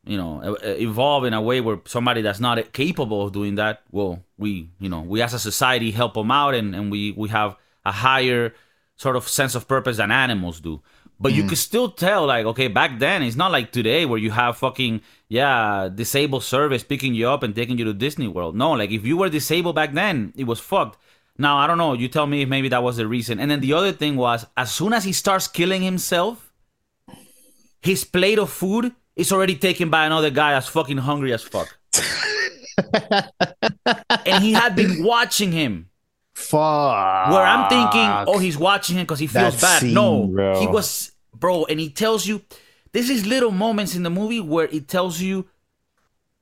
[0.05, 4.22] you know evolve in a way where somebody that's not capable of doing that well
[4.37, 7.57] we you know we as a society help them out and, and we we have
[7.85, 8.53] a higher
[8.96, 10.81] sort of sense of purpose than animals do
[11.23, 11.49] but you mm.
[11.49, 15.01] could still tell like okay back then it's not like today where you have fucking
[15.29, 19.07] yeah disabled service picking you up and taking you to disney world no like if
[19.07, 20.99] you were disabled back then it was fucked
[21.39, 23.61] now i don't know you tell me if maybe that was the reason and then
[23.61, 26.53] the other thing was as soon as he starts killing himself
[27.83, 31.77] his plate of food is already taken by another guy that's fucking hungry as fuck.
[34.27, 35.91] and he had been watching him.
[36.35, 37.31] Fuck.
[37.31, 39.81] Where I'm thinking, oh, he's watching him because he feels That bad.
[39.81, 40.61] scene, no, bro.
[40.61, 42.42] he was, bro, and he tells you,
[42.92, 45.47] this is little moments in the movie where it tells you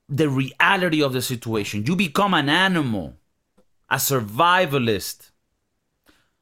[0.08, 1.86] the reality of the situation.
[1.86, 3.14] You become an animal,
[3.88, 5.30] a survivalist.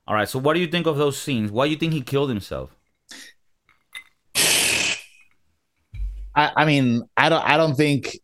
[0.06, 1.50] All right, so what do you think of those scenes?
[1.50, 2.74] Why do you think he killed himself?
[6.34, 7.44] I, I mean, I don't.
[7.44, 8.16] I don't think.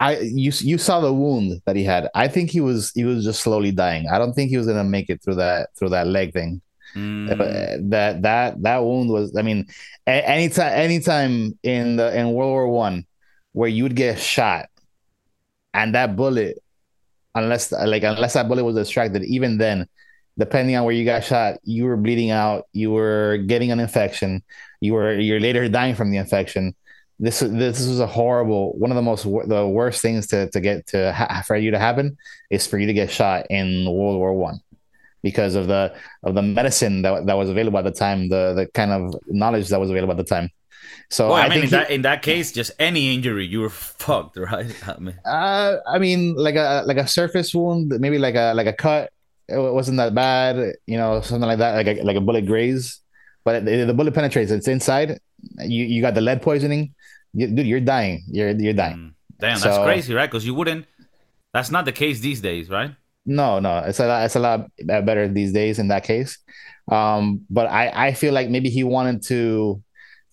[0.00, 2.08] I you you saw the wound that he had.
[2.14, 4.08] I think he was he was just slowly dying.
[4.08, 6.60] I don't think he was gonna make it through that through that leg thing.
[6.94, 9.36] Mm, Uh, that that that wound was.
[9.36, 9.66] I mean,
[10.06, 13.06] a- anytime anytime in the in World War One,
[13.52, 14.68] where you would get shot,
[15.74, 16.58] and that bullet,
[17.34, 19.86] unless like unless that bullet was distracted, even then,
[20.38, 24.42] depending on where you got shot, you were bleeding out, you were getting an infection,
[24.80, 26.74] you were you're later dying from the infection.
[27.18, 30.86] This this was a horrible one of the most the worst things to to get
[30.88, 32.16] to ha- for you to happen
[32.48, 34.60] is for you to get shot in World War One
[35.22, 38.66] because of the of the medicine that, that was available at the time, the the
[38.74, 40.50] kind of knowledge that was available at the time.
[41.10, 43.60] So Well, I, I, mean, in he- that in that case, just any injury, you
[43.60, 43.70] were
[44.04, 44.70] fucked, right?
[44.88, 48.66] I mean, Uh, I mean, like a like a surface wound, maybe like a like
[48.66, 49.10] a cut.
[49.48, 53.00] It wasn't that bad, you know, something like that, like a, like a bullet graze.
[53.44, 55.18] But the, the bullet penetrates; it's inside.
[55.58, 56.94] You you got the lead poisoning,
[57.34, 57.66] you, dude.
[57.66, 58.22] You're dying.
[58.30, 58.96] You're you're dying.
[58.96, 60.30] mm, damn, that's crazy, right?
[60.30, 60.86] Because you wouldn't.
[61.52, 62.94] That's not the case these days, right?
[63.30, 66.38] No, no, it's a lot, it's a lot better these days in that case.
[66.90, 69.80] Um, but I I feel like maybe he wanted to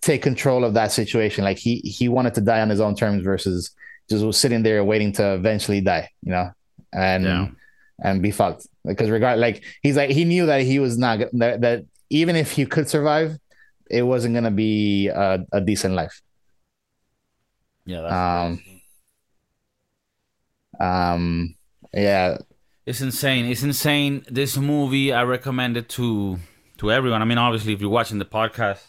[0.02, 1.44] take control of that situation.
[1.44, 3.70] Like he he wanted to die on his own terms versus
[4.10, 6.10] just was sitting there waiting to eventually die.
[6.24, 6.52] You know,
[6.92, 7.24] and.
[7.24, 7.48] Yeah.
[8.00, 11.62] and be fucked because regard like he's like he knew that he was not that,
[11.62, 13.36] that even if he could survive
[13.90, 16.22] it wasn't gonna be a, a decent life
[17.86, 18.62] Yeah, that's Um,
[20.80, 21.56] um
[21.94, 22.38] yeah
[22.88, 23.46] It's insane.
[23.46, 24.24] It's insane.
[24.32, 26.40] This movie, I recommend it to
[26.78, 27.22] to everyone.
[27.22, 28.82] I mean, obviously, if you're watching the podcast,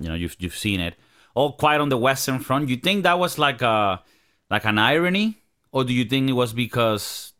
[0.00, 0.94] you know you've you've seen it.
[1.34, 2.70] All quiet on the Western Front.
[2.70, 4.02] You think that was like a
[4.50, 5.36] like an irony,
[5.70, 7.34] or do you think it was because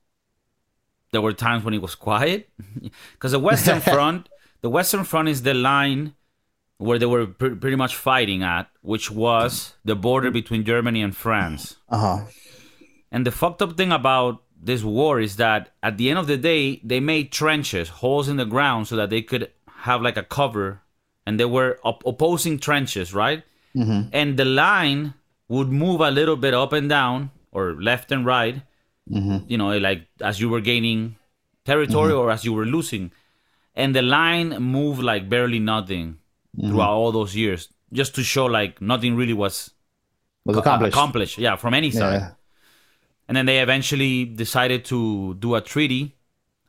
[1.12, 2.50] there were times when it was quiet?
[3.12, 4.28] Because the Western Front,
[4.60, 6.12] the Western Front is the line
[6.76, 11.16] where they were pre- pretty much fighting at, which was the border between Germany and
[11.16, 11.76] France.
[11.88, 12.26] uh-huh
[13.10, 16.36] And the fucked up thing about this war is that at the end of the
[16.36, 19.50] day, they made trenches, holes in the ground, so that they could
[19.88, 20.80] have like a cover,
[21.26, 23.42] and they were op- opposing trenches, right?
[23.76, 24.08] Mhm.
[24.12, 25.14] And the line
[25.48, 28.56] would move a little bit up and down, or left and right,
[29.10, 29.44] Mhm.
[29.50, 31.16] you know, like as you were gaining
[31.64, 33.10] territory or as you were losing.
[33.76, 36.18] And the line moved like barely nothing
[36.58, 39.70] throughout all those years, just to show like nothing really was
[40.46, 41.38] was accomplished accomplished.
[41.38, 42.20] Yeah, from any side.
[42.20, 42.30] yeah
[43.28, 46.14] and then they eventually decided to do a treaty.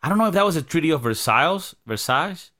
[0.01, 2.51] I don't know if that was a Treaty of Versailles, Versailles,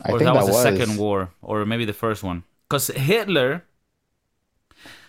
[0.00, 2.44] I or think that was that the was second war, or maybe the first one.
[2.68, 3.64] Because Hitler.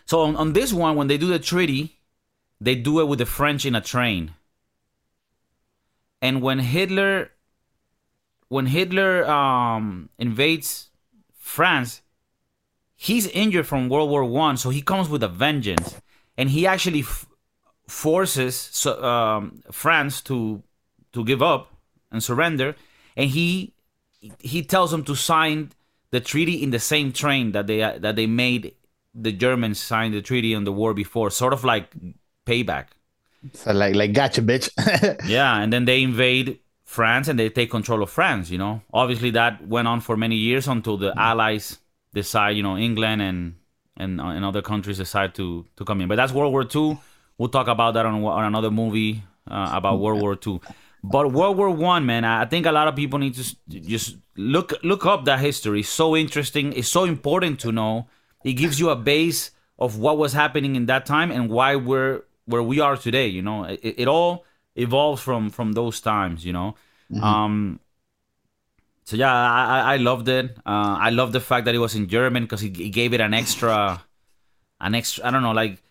[0.05, 1.99] So on, on this one, when they do the treaty,
[2.59, 4.33] they do it with the French in a train.
[6.21, 7.31] And when Hitler,
[8.49, 10.89] when Hitler um, invades
[11.37, 12.01] France,
[12.95, 16.01] he's injured from World War One, so he comes with a vengeance,
[16.37, 17.25] and he actually f-
[17.87, 20.63] forces so, um, France to
[21.13, 21.71] to give up
[22.11, 22.75] and surrender,
[23.15, 23.73] and he
[24.39, 25.71] he tells them to sign
[26.11, 28.75] the treaty in the same train that they that they made
[29.13, 31.91] the Germans sign the treaty on the war before, sort of like
[32.45, 32.87] payback.
[33.53, 34.69] So like like gotcha, bitch.
[35.27, 38.49] Yeah, and then they invade France and they take control of France.
[38.49, 41.79] You know, obviously that went on for many years until the Allies
[42.13, 43.55] decide, you know, England and
[43.97, 46.07] and uh, and other countries decide to to come in.
[46.07, 46.97] But that's World War II.
[47.37, 50.59] We'll talk about that on, on another movie uh, about World War II.
[51.03, 54.73] But World War One, man, I think a lot of people need to just look
[54.83, 55.81] look up that history.
[55.81, 56.71] It's so interesting.
[56.73, 58.07] It's so important to know.
[58.45, 62.21] It gives you a base of what was happening in that time and why we're
[62.45, 63.27] where we are today.
[63.27, 66.45] You know, it, it all evolves from from those times.
[66.45, 66.75] You know,
[67.21, 67.79] um,
[69.05, 70.55] so yeah, I, I- I loved it.
[70.65, 73.19] Uh, I love the fact that it was in German because it, it gave it
[73.21, 74.01] an extra,
[74.79, 75.25] an extra.
[75.27, 75.81] I don't know, like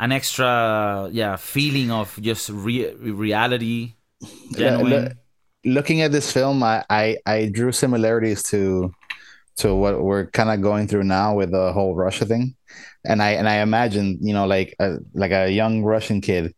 [0.00, 3.94] an extra, yeah, feeling of just re- reality.
[4.52, 5.04] Genuine.
[5.04, 5.12] Look-
[5.64, 8.92] looking at this film, I, I I drew similarities to
[9.58, 12.54] to what we're kind of going through now with the whole Russia thing,
[13.04, 16.54] and I and I imagine you know like a like a young Russian kid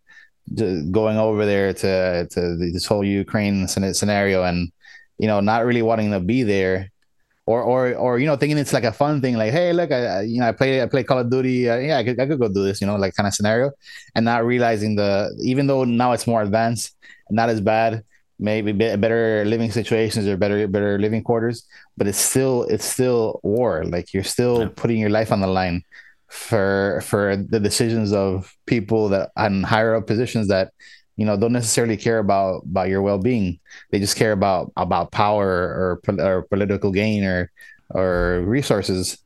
[0.90, 4.70] going over there to to this whole Ukraine scenario and
[5.18, 6.89] you know not really wanting to be there.
[7.50, 10.22] Or, or, or you know, thinking it's like a fun thing, like, hey, look, I,
[10.32, 12.38] you know, I play, I play Call of Duty, uh, yeah, I could, I could
[12.38, 13.66] go do this, you know, like kind of scenario,
[14.14, 15.10] and not realizing the,
[15.52, 16.86] even though now it's more advanced,
[17.40, 17.92] not as bad,
[18.50, 21.58] maybe be- better living situations or better better living quarters
[21.98, 24.68] but it's still it's still war like you're still Yeah.
[24.80, 25.78] putting your life on the line
[26.30, 28.32] for for the decisions of
[28.64, 30.66] people that on higher up positions that
[31.20, 33.60] you know don't necessarily care about about your well-being
[33.92, 37.52] they just care about about power or, or political gain or
[37.90, 39.18] or resources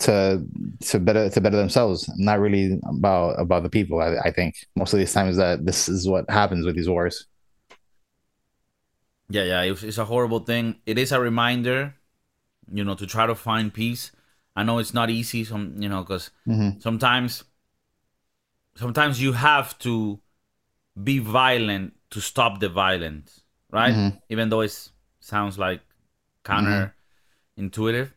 [0.00, 0.44] to
[0.80, 4.92] to better to better themselves not really about about the people I, I think most
[4.94, 7.26] of these times that this is what happens with these wars
[9.30, 10.80] Yeah, yeah, it's, it's a horrible thing.
[10.86, 11.94] It is a reminder,
[12.72, 14.12] you know, to try to find peace.
[14.56, 16.80] I know it's not easy, some you know, because Mhm.
[16.80, 17.44] sometimes,
[18.76, 20.20] sometimes you have to
[21.04, 23.94] be violent to stop the violence, right?
[23.94, 24.22] Mhm.
[24.28, 25.80] Even though it sounds like
[26.44, 26.94] counter
[27.56, 28.14] intuitive,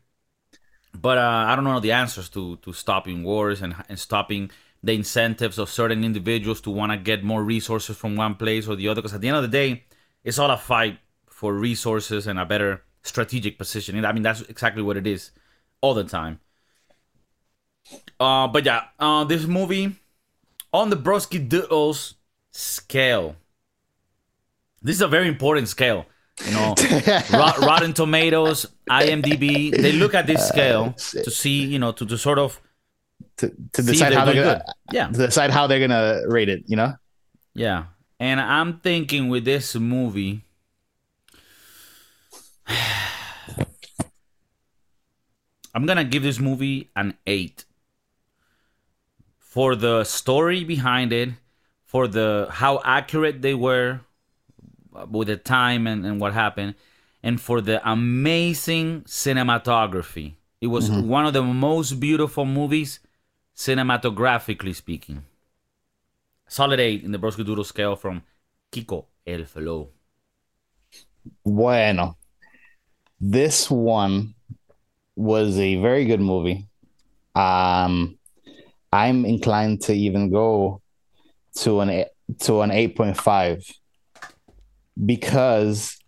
[0.94, 4.50] but uh, I don't know the answers to to stopping wars and and stopping
[4.82, 8.76] the incentives of certain individuals to want to get more resources from one place or
[8.76, 9.00] the other.
[9.00, 9.84] Because at the end of the day,
[10.24, 10.98] it's all a fight
[11.30, 14.04] for resources and a better strategic positioning.
[14.04, 15.30] I mean, that's exactly what it is
[15.80, 16.40] all the time.
[18.20, 19.96] Uh, but yeah, uh, this movie
[20.72, 22.14] on the Broski Doodles
[22.52, 23.36] scale.
[24.80, 26.06] This is a very important scale.
[26.46, 26.74] You know,
[27.32, 32.06] Rot- Rotten Tomatoes, IMDb, they look at this uh, scale to see, you know, to,
[32.06, 32.60] to sort of
[33.36, 34.96] to, to decide how they're gonna good.
[34.96, 35.08] Yeah.
[35.08, 36.64] to decide how they're gonna rate it.
[36.66, 36.94] You know,
[37.54, 37.84] Yeah.
[38.18, 40.44] And I'm thinking with this movie,
[45.74, 47.64] I'm going to give this movie an 8
[49.38, 51.30] for the story behind it,
[51.92, 54.00] for the how accurate they were
[55.10, 56.74] with the time and, and what happened,
[57.22, 60.32] and for the amazing cinematography.
[60.62, 63.00] It was one of the most beautiful movies
[63.54, 65.24] cinematographically speaking.
[66.48, 68.22] Solid 8 in the Broski Doodle scale from
[68.70, 69.88] Kiko El Flow.
[71.44, 72.16] bueno,
[73.20, 74.34] this one
[75.16, 76.68] was a very good movie.
[77.34, 78.18] Um,
[78.92, 80.81] I'm inclined to even go
[81.56, 82.08] to an eight-
[82.40, 83.58] to an eight point five
[85.04, 85.98] because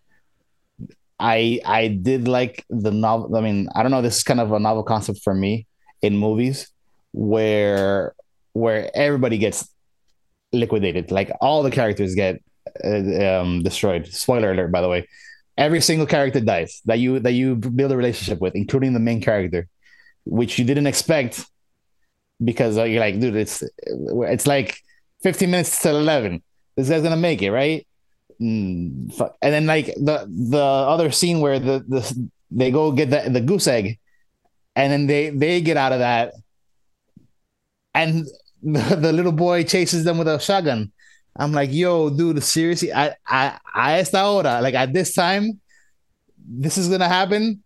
[1.19, 3.35] I I did like the novel.
[3.35, 4.01] I mean, I don't know.
[4.01, 5.67] This is kind of a novel concept for me
[6.01, 6.67] in movies
[7.13, 8.13] where
[8.53, 9.69] where everybody gets
[10.51, 11.11] liquidated.
[11.11, 12.41] Like all the characters get
[12.83, 14.07] uh, um, destroyed.
[14.07, 15.07] Spoiler alert, by the way.
[15.57, 19.21] Every single character dies that you that you build a relationship with, including the main
[19.21, 19.67] character,
[20.25, 21.45] which you didn't expect
[22.43, 24.77] because uh, you're like, dude, it's it's like
[25.25, 26.43] 15 minutes to 11.
[26.77, 27.87] This guy's gonna make it, right?
[28.39, 29.35] Mm, fuck.
[29.41, 33.41] And then like the the other scene where the the they go get the the
[33.41, 33.97] goose egg,
[34.75, 36.35] and then they they get out of that,
[37.95, 38.27] and
[38.61, 40.91] the, the little boy chases them with a shotgun.
[41.35, 45.59] I'm like, yo, dude, seriously, I, I, I esta hora, like at this time,
[46.37, 47.63] this is gonna happen.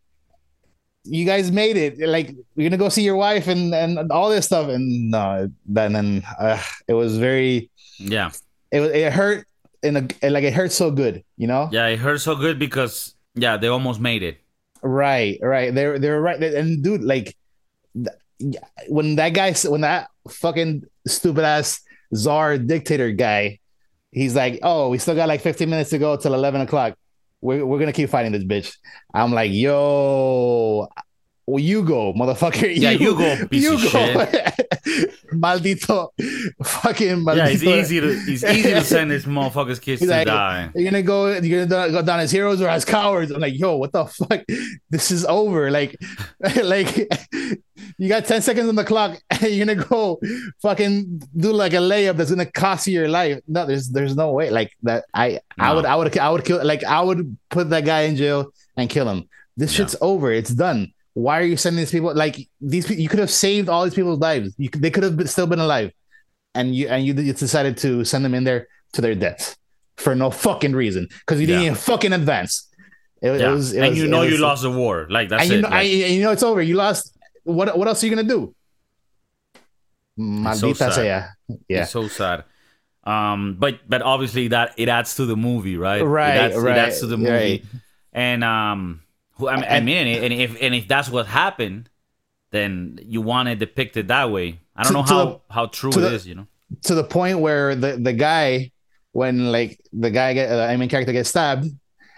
[1.09, 1.97] You guys made it.
[1.99, 4.69] Like, you're gonna go see your wife and and all this stuff.
[4.69, 8.31] And no, then then uh, it was very, Yeah.
[8.71, 9.47] it was it hurt
[9.81, 11.69] in a like it hurt so good, you know.
[11.71, 14.37] Yeah, it hurt so good because yeah, they almost made it.
[14.81, 15.73] Right, right.
[15.73, 16.41] They're they're right.
[16.41, 17.35] And dude, like
[18.87, 21.81] when that guy, when that fucking stupid ass
[22.15, 23.59] czar dictator guy,
[24.11, 26.97] he's like, "Oh, we still got like 15 minutes to go till 11 o'clock.
[27.41, 28.75] We're we're gonna keep fighting this bitch."
[29.13, 30.87] I'm like, "Yo."
[31.45, 32.71] Well, you go, motherfucker.
[32.75, 34.67] Yeah, you go, piece you of shit.
[35.33, 36.09] Maldito.
[36.63, 37.35] Fucking maldito.
[37.37, 40.69] Yeah, it's easy to it's easy to send these motherfuckers kids He's to like, die.
[40.75, 41.27] You're gonna go.
[41.39, 43.31] You're gonna go down as heroes or as cowards.
[43.31, 44.41] I'm like, yo, what the fuck?
[44.89, 45.69] This is over.
[45.71, 45.95] Like,
[46.63, 46.95] like
[47.97, 49.19] you got ten seconds on the clock.
[49.29, 50.19] And you're gonna go
[50.61, 53.39] fucking do like a layup that's gonna cost you your life.
[53.47, 54.49] No, there's there's no way.
[54.49, 55.05] Like that.
[55.13, 56.63] I I would I would I would kill.
[56.65, 59.29] Like I would put that guy in jail and kill him.
[59.57, 59.77] This Yeah.
[59.85, 60.31] shit's over.
[60.31, 60.93] It's done.
[61.23, 62.13] Why are you sending these people?
[62.15, 64.53] Like these, you could have saved all these people's lives.
[64.57, 65.91] You they could have still been alive,
[66.55, 69.57] and you and you decided to send them in there to their deaths
[69.97, 71.71] for no fucking reason because you didn't Yeah.
[71.75, 72.67] even fucking advance.
[73.21, 73.51] It, it Yeah.
[73.51, 75.07] was, it and was- you it know you lost the war.
[75.09, 75.61] Like that's and you it.
[75.63, 76.61] know, Like, I, you know it's over.
[76.61, 77.17] You lost.
[77.43, 78.55] What what else are you gonna do?
[80.17, 80.93] so Maldita sad.
[80.93, 81.55] sea.
[81.67, 81.81] Yeah.
[81.83, 82.43] It's so sad.
[83.03, 86.01] Um, but but obviously that it adds to the movie, right?
[86.01, 87.65] Right, It adds, right, It adds to the movie, right.
[88.13, 89.01] and um,
[89.39, 91.89] who, I mean, I And- mean, and if and if that's what happened,
[92.51, 94.59] then you want to depict it depicted that way.
[94.75, 96.47] I don't To- know to how the- how true it the- is, you know.
[96.83, 98.71] To the point where the the guy,
[99.13, 101.67] when like the guy get uh, I mean character gets stabbed,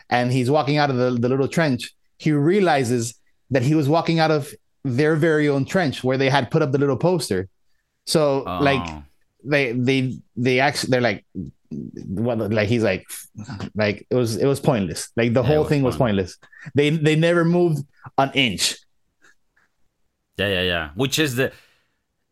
[0.09, 3.13] and he's walking out of the, the little trench, he realizes
[3.51, 4.53] that he was walking out of
[4.83, 7.47] their very own trench where they had put up the little poster.
[8.05, 9.03] So like Oh.
[9.43, 11.23] they they they actually they're like
[11.71, 13.05] what like he's like
[13.75, 15.09] like it was it was pointless.
[15.15, 16.37] Like the Yeah, whole was thing was pointless.
[16.75, 17.85] They they never moved
[18.17, 18.75] an inch.
[20.37, 20.89] Yeah, yeah, yeah.
[20.95, 21.51] Which is the,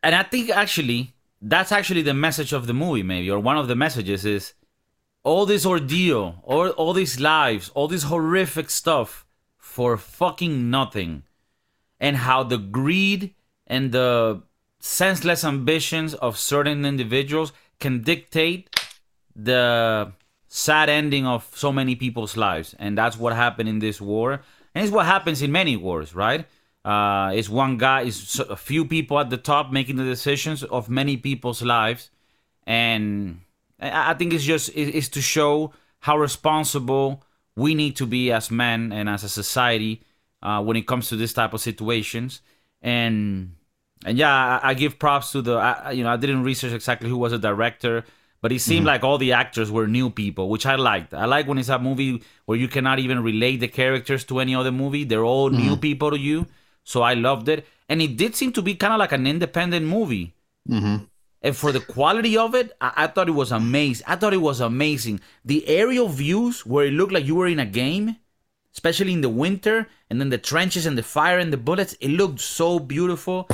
[0.03, 3.67] and I think actually that's actually the message of the movie, maybe, or one of
[3.67, 4.53] the messages is
[5.23, 9.25] all this ordeal, all all these lives, all this horrific stuff
[9.57, 11.23] for fucking nothing,
[11.99, 13.35] and how the greed
[13.67, 14.43] and the
[14.79, 18.69] senseless ambitions of certain individuals can dictate
[19.35, 20.11] the
[20.47, 22.75] sad ending of so many people's lives.
[22.79, 24.41] And that's what happened in this war.
[24.73, 26.45] And it's what happens in many wars right?
[26.85, 30.89] Uh, it's one guy it's a few people at the top making the decisions of
[30.89, 32.09] many people's lives.
[32.65, 33.41] And
[33.81, 37.23] i think it's just it's to show how responsible
[37.55, 40.03] we need to be as men and as a society
[40.43, 42.41] uh, when it comes to this type of situations.
[42.81, 43.55] And
[44.05, 45.55] and yeah, I, I give props to the.
[45.55, 48.05] I, you know, I didn't research exactly who was the director,
[48.41, 51.13] but it seemed like all the actors were new people, which I liked.
[51.13, 54.55] I like when it's a movie where you cannot even relate the characters to any
[54.55, 56.45] other movie; they're all new people to you.
[56.83, 59.85] So I loved it, and it did seem to be kind of like an independent
[59.85, 60.33] movie.
[60.69, 61.05] mm-hmm.
[61.41, 64.05] And for the quality of it, I, I thought it was amazing.
[64.07, 65.21] I thought it was amazing.
[65.45, 68.17] The aerial views where it looked like you were in a game,
[68.73, 72.09] especially in the winter, and then the trenches and the fire and the bullets, it
[72.09, 73.47] looked so beautiful.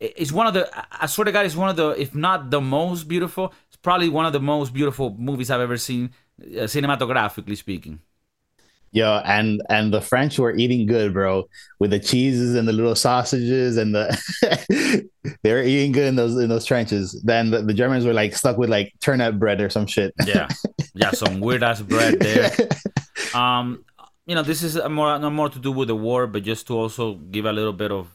[0.00, 2.60] It's one of the, I- swear to God, it's one of the, if not the
[2.60, 3.54] most beautiful,
[3.84, 6.10] probably one of the most beautiful movies I've ever seen,
[6.40, 8.00] uh, cinematographically speaking.
[8.90, 11.48] Yo, and and the French were eating good, bro,
[11.80, 14.06] with the cheeses and the little sausages and the
[15.42, 17.20] they were eating good in those in those trenches.
[17.24, 20.14] Then the, the Germans were like stuck with like turnip bread or some shit.
[20.24, 20.48] Yeah.
[20.94, 22.52] yeah, some weird ass bread there.
[23.34, 23.84] um
[24.26, 26.66] you know this is a more not more to do with the war but just
[26.68, 28.08] to also give a little bit of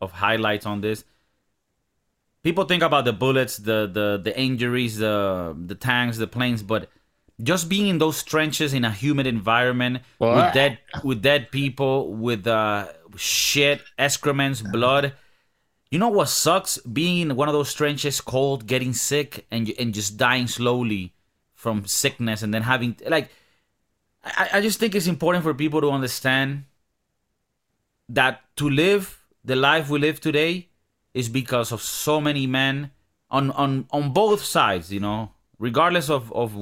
[0.00, 1.04] of highlights on this
[2.42, 6.88] people think about the bullets the the the injuries the the tanks the planes but
[7.42, 12.14] just being in those trenches in a humid environment Well, with dead with dead people
[12.14, 15.14] with uh shit excrements blood
[15.92, 16.78] you know what sucks?
[16.78, 21.12] Being in one of those trenches cold getting sick and and just dying slowly
[21.52, 23.28] from sickness and then having like
[24.24, 26.64] I, I just think it's important for people to understand
[28.08, 30.70] that to live the life we live today
[31.14, 32.90] is because of so many men
[33.30, 36.54] on on on both sides you know regardless of of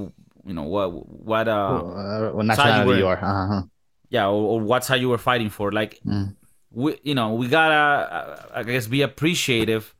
[0.47, 0.89] you know what
[1.31, 3.45] what uh Uh, what Side nationality you you were- are?
[3.45, 3.63] Uh-huh.
[4.09, 6.35] yeah or, or what side you were fighting for like Mm.
[6.73, 7.83] we you know we gotta
[8.17, 9.95] uh, i guess be appreciative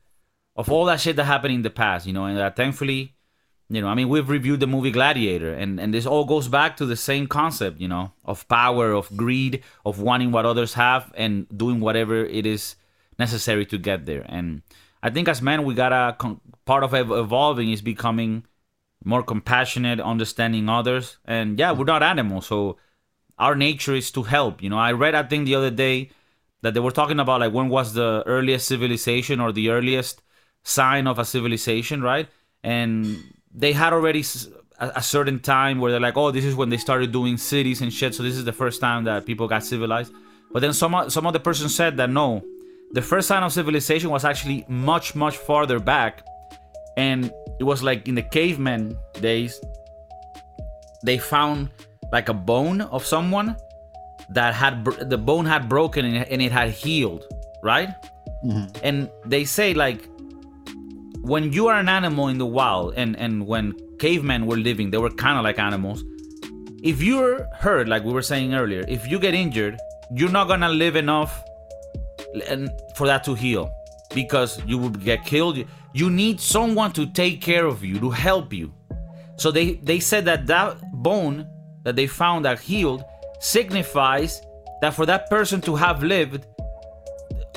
[0.55, 3.15] of all that shit that happened in the past you know and that thankfully
[3.69, 6.75] you know i mean we've reviewed the movie gladiator and and this all goes back
[6.77, 11.11] to the same concept you know of power of greed of wanting what others have
[11.15, 12.75] and doing whatever it is
[13.25, 14.47] necessary to get there and
[15.07, 16.03] i think as men we gotta
[16.71, 16.93] part of
[17.25, 18.31] evolving is becoming
[19.03, 21.17] more compassionate, understanding others.
[21.25, 22.77] And yeah, we're not animals, so
[23.37, 24.61] our nature is to help.
[24.61, 26.09] You know, I read I think the other day
[26.61, 30.21] that they were talking about like when was the earliest civilization or the earliest
[30.63, 32.27] sign of a civilization, right?
[32.63, 33.17] And
[33.51, 34.23] they had already
[34.79, 37.91] a, certain time where they're like, oh, this is when they started doing cities and
[37.91, 38.13] shit.
[38.13, 40.13] So this is the first time that people got civilized.
[40.51, 42.43] But then some some other person said that no,
[42.93, 46.23] the first sign of civilization was actually much much farther back,
[46.97, 49.59] and it was like in the caveman days.
[51.03, 51.69] They found
[52.11, 53.55] like a bone of someone
[54.29, 57.25] that had the bone had broken and it had healed,
[57.63, 57.89] right?
[58.45, 58.77] Mm-hmm.
[58.83, 60.07] And they say like
[61.21, 64.97] when you are an animal in the wild and and when cavemen were living, they
[64.97, 66.03] were kind of like animals.
[66.83, 69.77] If you're hurt, like we were saying earlier, if you get injured,
[70.13, 71.43] you're not gonna live enough
[72.95, 73.71] for that to heal
[74.13, 75.63] because you would get killed.
[75.93, 78.73] You need someone to take care of you, to help you.
[79.37, 81.47] So they, they said that that bone
[81.83, 83.03] that they found that healed
[83.39, 84.41] signifies
[84.81, 86.45] that for that person to have lived,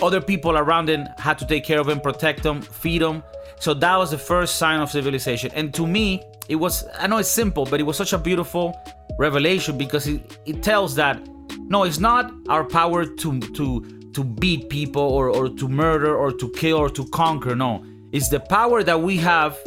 [0.02, 3.22] other people around him had to take care of him, protect him, feed him.
[3.60, 5.50] So that was the first sign of civilization.
[5.54, 8.78] And to me, it was I know it's simple, but it was such a beautiful
[9.18, 11.20] revelation because it, it tells that
[11.68, 16.32] no, it's not our power to to to beat people or, or to murder or
[16.32, 17.54] to kill or to conquer.
[17.54, 19.58] No, it's the power that we have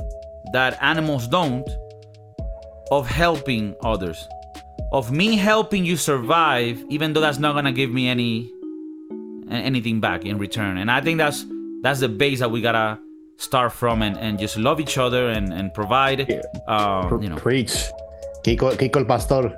[0.54, 1.68] that animals don't
[2.92, 4.28] of helping others,
[4.92, 8.52] of me helping you survive, even though that's not gonna give me any
[9.50, 10.78] anything back in return.
[10.78, 11.46] And I think that's
[11.82, 13.00] that's the base that we gotta
[13.38, 16.22] start from and, and just love each other and, and provide.
[16.68, 17.90] Um, you know, preach.
[18.44, 19.56] Kiko, Kiko el Pastor.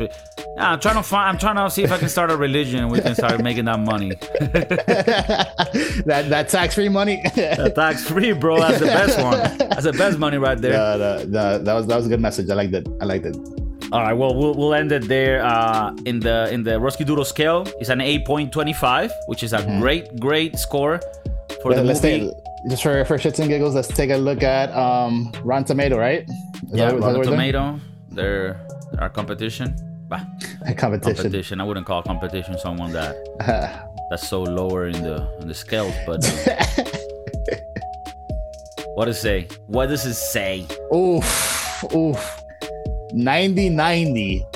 [0.00, 1.28] Yeah, I'm trying to find.
[1.30, 3.64] I'm trying to see if I can start a religion and we can start making
[3.66, 4.10] that money.
[6.06, 7.22] that that tax free money.
[7.74, 8.58] tax free, bro.
[8.58, 9.58] That's the best one.
[9.58, 10.72] That's the best money right there.
[11.32, 12.50] That was that was a good message.
[12.50, 12.86] I like that.
[13.00, 13.36] I like that.
[13.92, 15.44] All right, well, we'll, we'll end it there.
[15.44, 19.80] Uh, in the in the Doodle scale, it's an 8.25, which is a mm-hmm.
[19.80, 20.98] great great score
[21.62, 22.30] for the let's movie.
[22.30, 25.98] Take, just for for shits and giggles, let's take a look at um Rotten Tomato,
[25.98, 26.22] right?
[26.22, 27.80] Is yeah, that, Rotten Tomato.
[28.14, 28.66] They're
[28.98, 29.76] our competition.
[30.08, 30.20] Bah,
[30.76, 31.16] competition.
[31.16, 31.60] Competition.
[31.60, 33.16] I wouldn't call competition someone that
[34.10, 36.24] that's so lower in the in the scales, but.
[36.46, 36.84] Uh,
[38.94, 39.48] what does it say?
[39.66, 40.66] What does it say?
[40.94, 42.38] Oof, oof.
[43.12, 44.46] 90 90.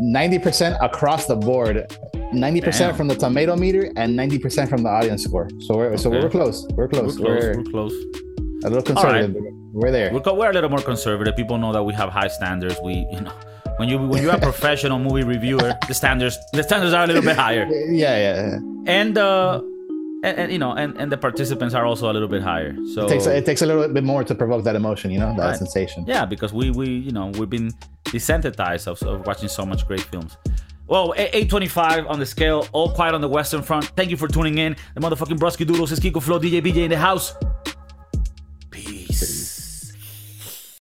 [0.00, 1.86] 90% across the board
[2.34, 2.96] 90% Damn.
[2.96, 5.48] from the tomato meter and 90% from the audience score.
[5.60, 5.96] So we're okay.
[5.96, 6.66] so we're close.
[6.74, 7.18] We're close.
[7.18, 7.28] We're, close.
[7.44, 7.92] We're, we're close.
[8.64, 9.34] A little conservative.
[9.34, 9.53] Right.
[9.74, 10.12] We're there.
[10.12, 11.34] We're, we're a little more conservative.
[11.34, 12.76] People know that we have high standards.
[12.80, 13.32] We, you know,
[13.76, 17.22] when you when you're a professional movie reviewer, the standards the standards are a little
[17.22, 17.66] bit higher.
[17.66, 18.50] Yeah, yeah.
[18.50, 18.58] Yeah.
[18.86, 19.60] And uh
[20.22, 22.74] and, and, you know, and, and the participants are also a little bit higher.
[22.94, 25.34] So it takes it takes a little bit more to provoke that emotion, you know,
[25.36, 25.56] that right.
[25.56, 26.04] sensation.
[26.06, 27.72] Yeah, because we we you know we've been
[28.04, 30.36] desensitized of, of watching so much great films.
[30.86, 33.86] Well, 825 on the scale, all quiet on the Western Front.
[33.96, 34.76] Thank you for tuning in.
[34.94, 37.34] The motherfucking Broski Doodles is Kiko Flow, DJ BJ in the house.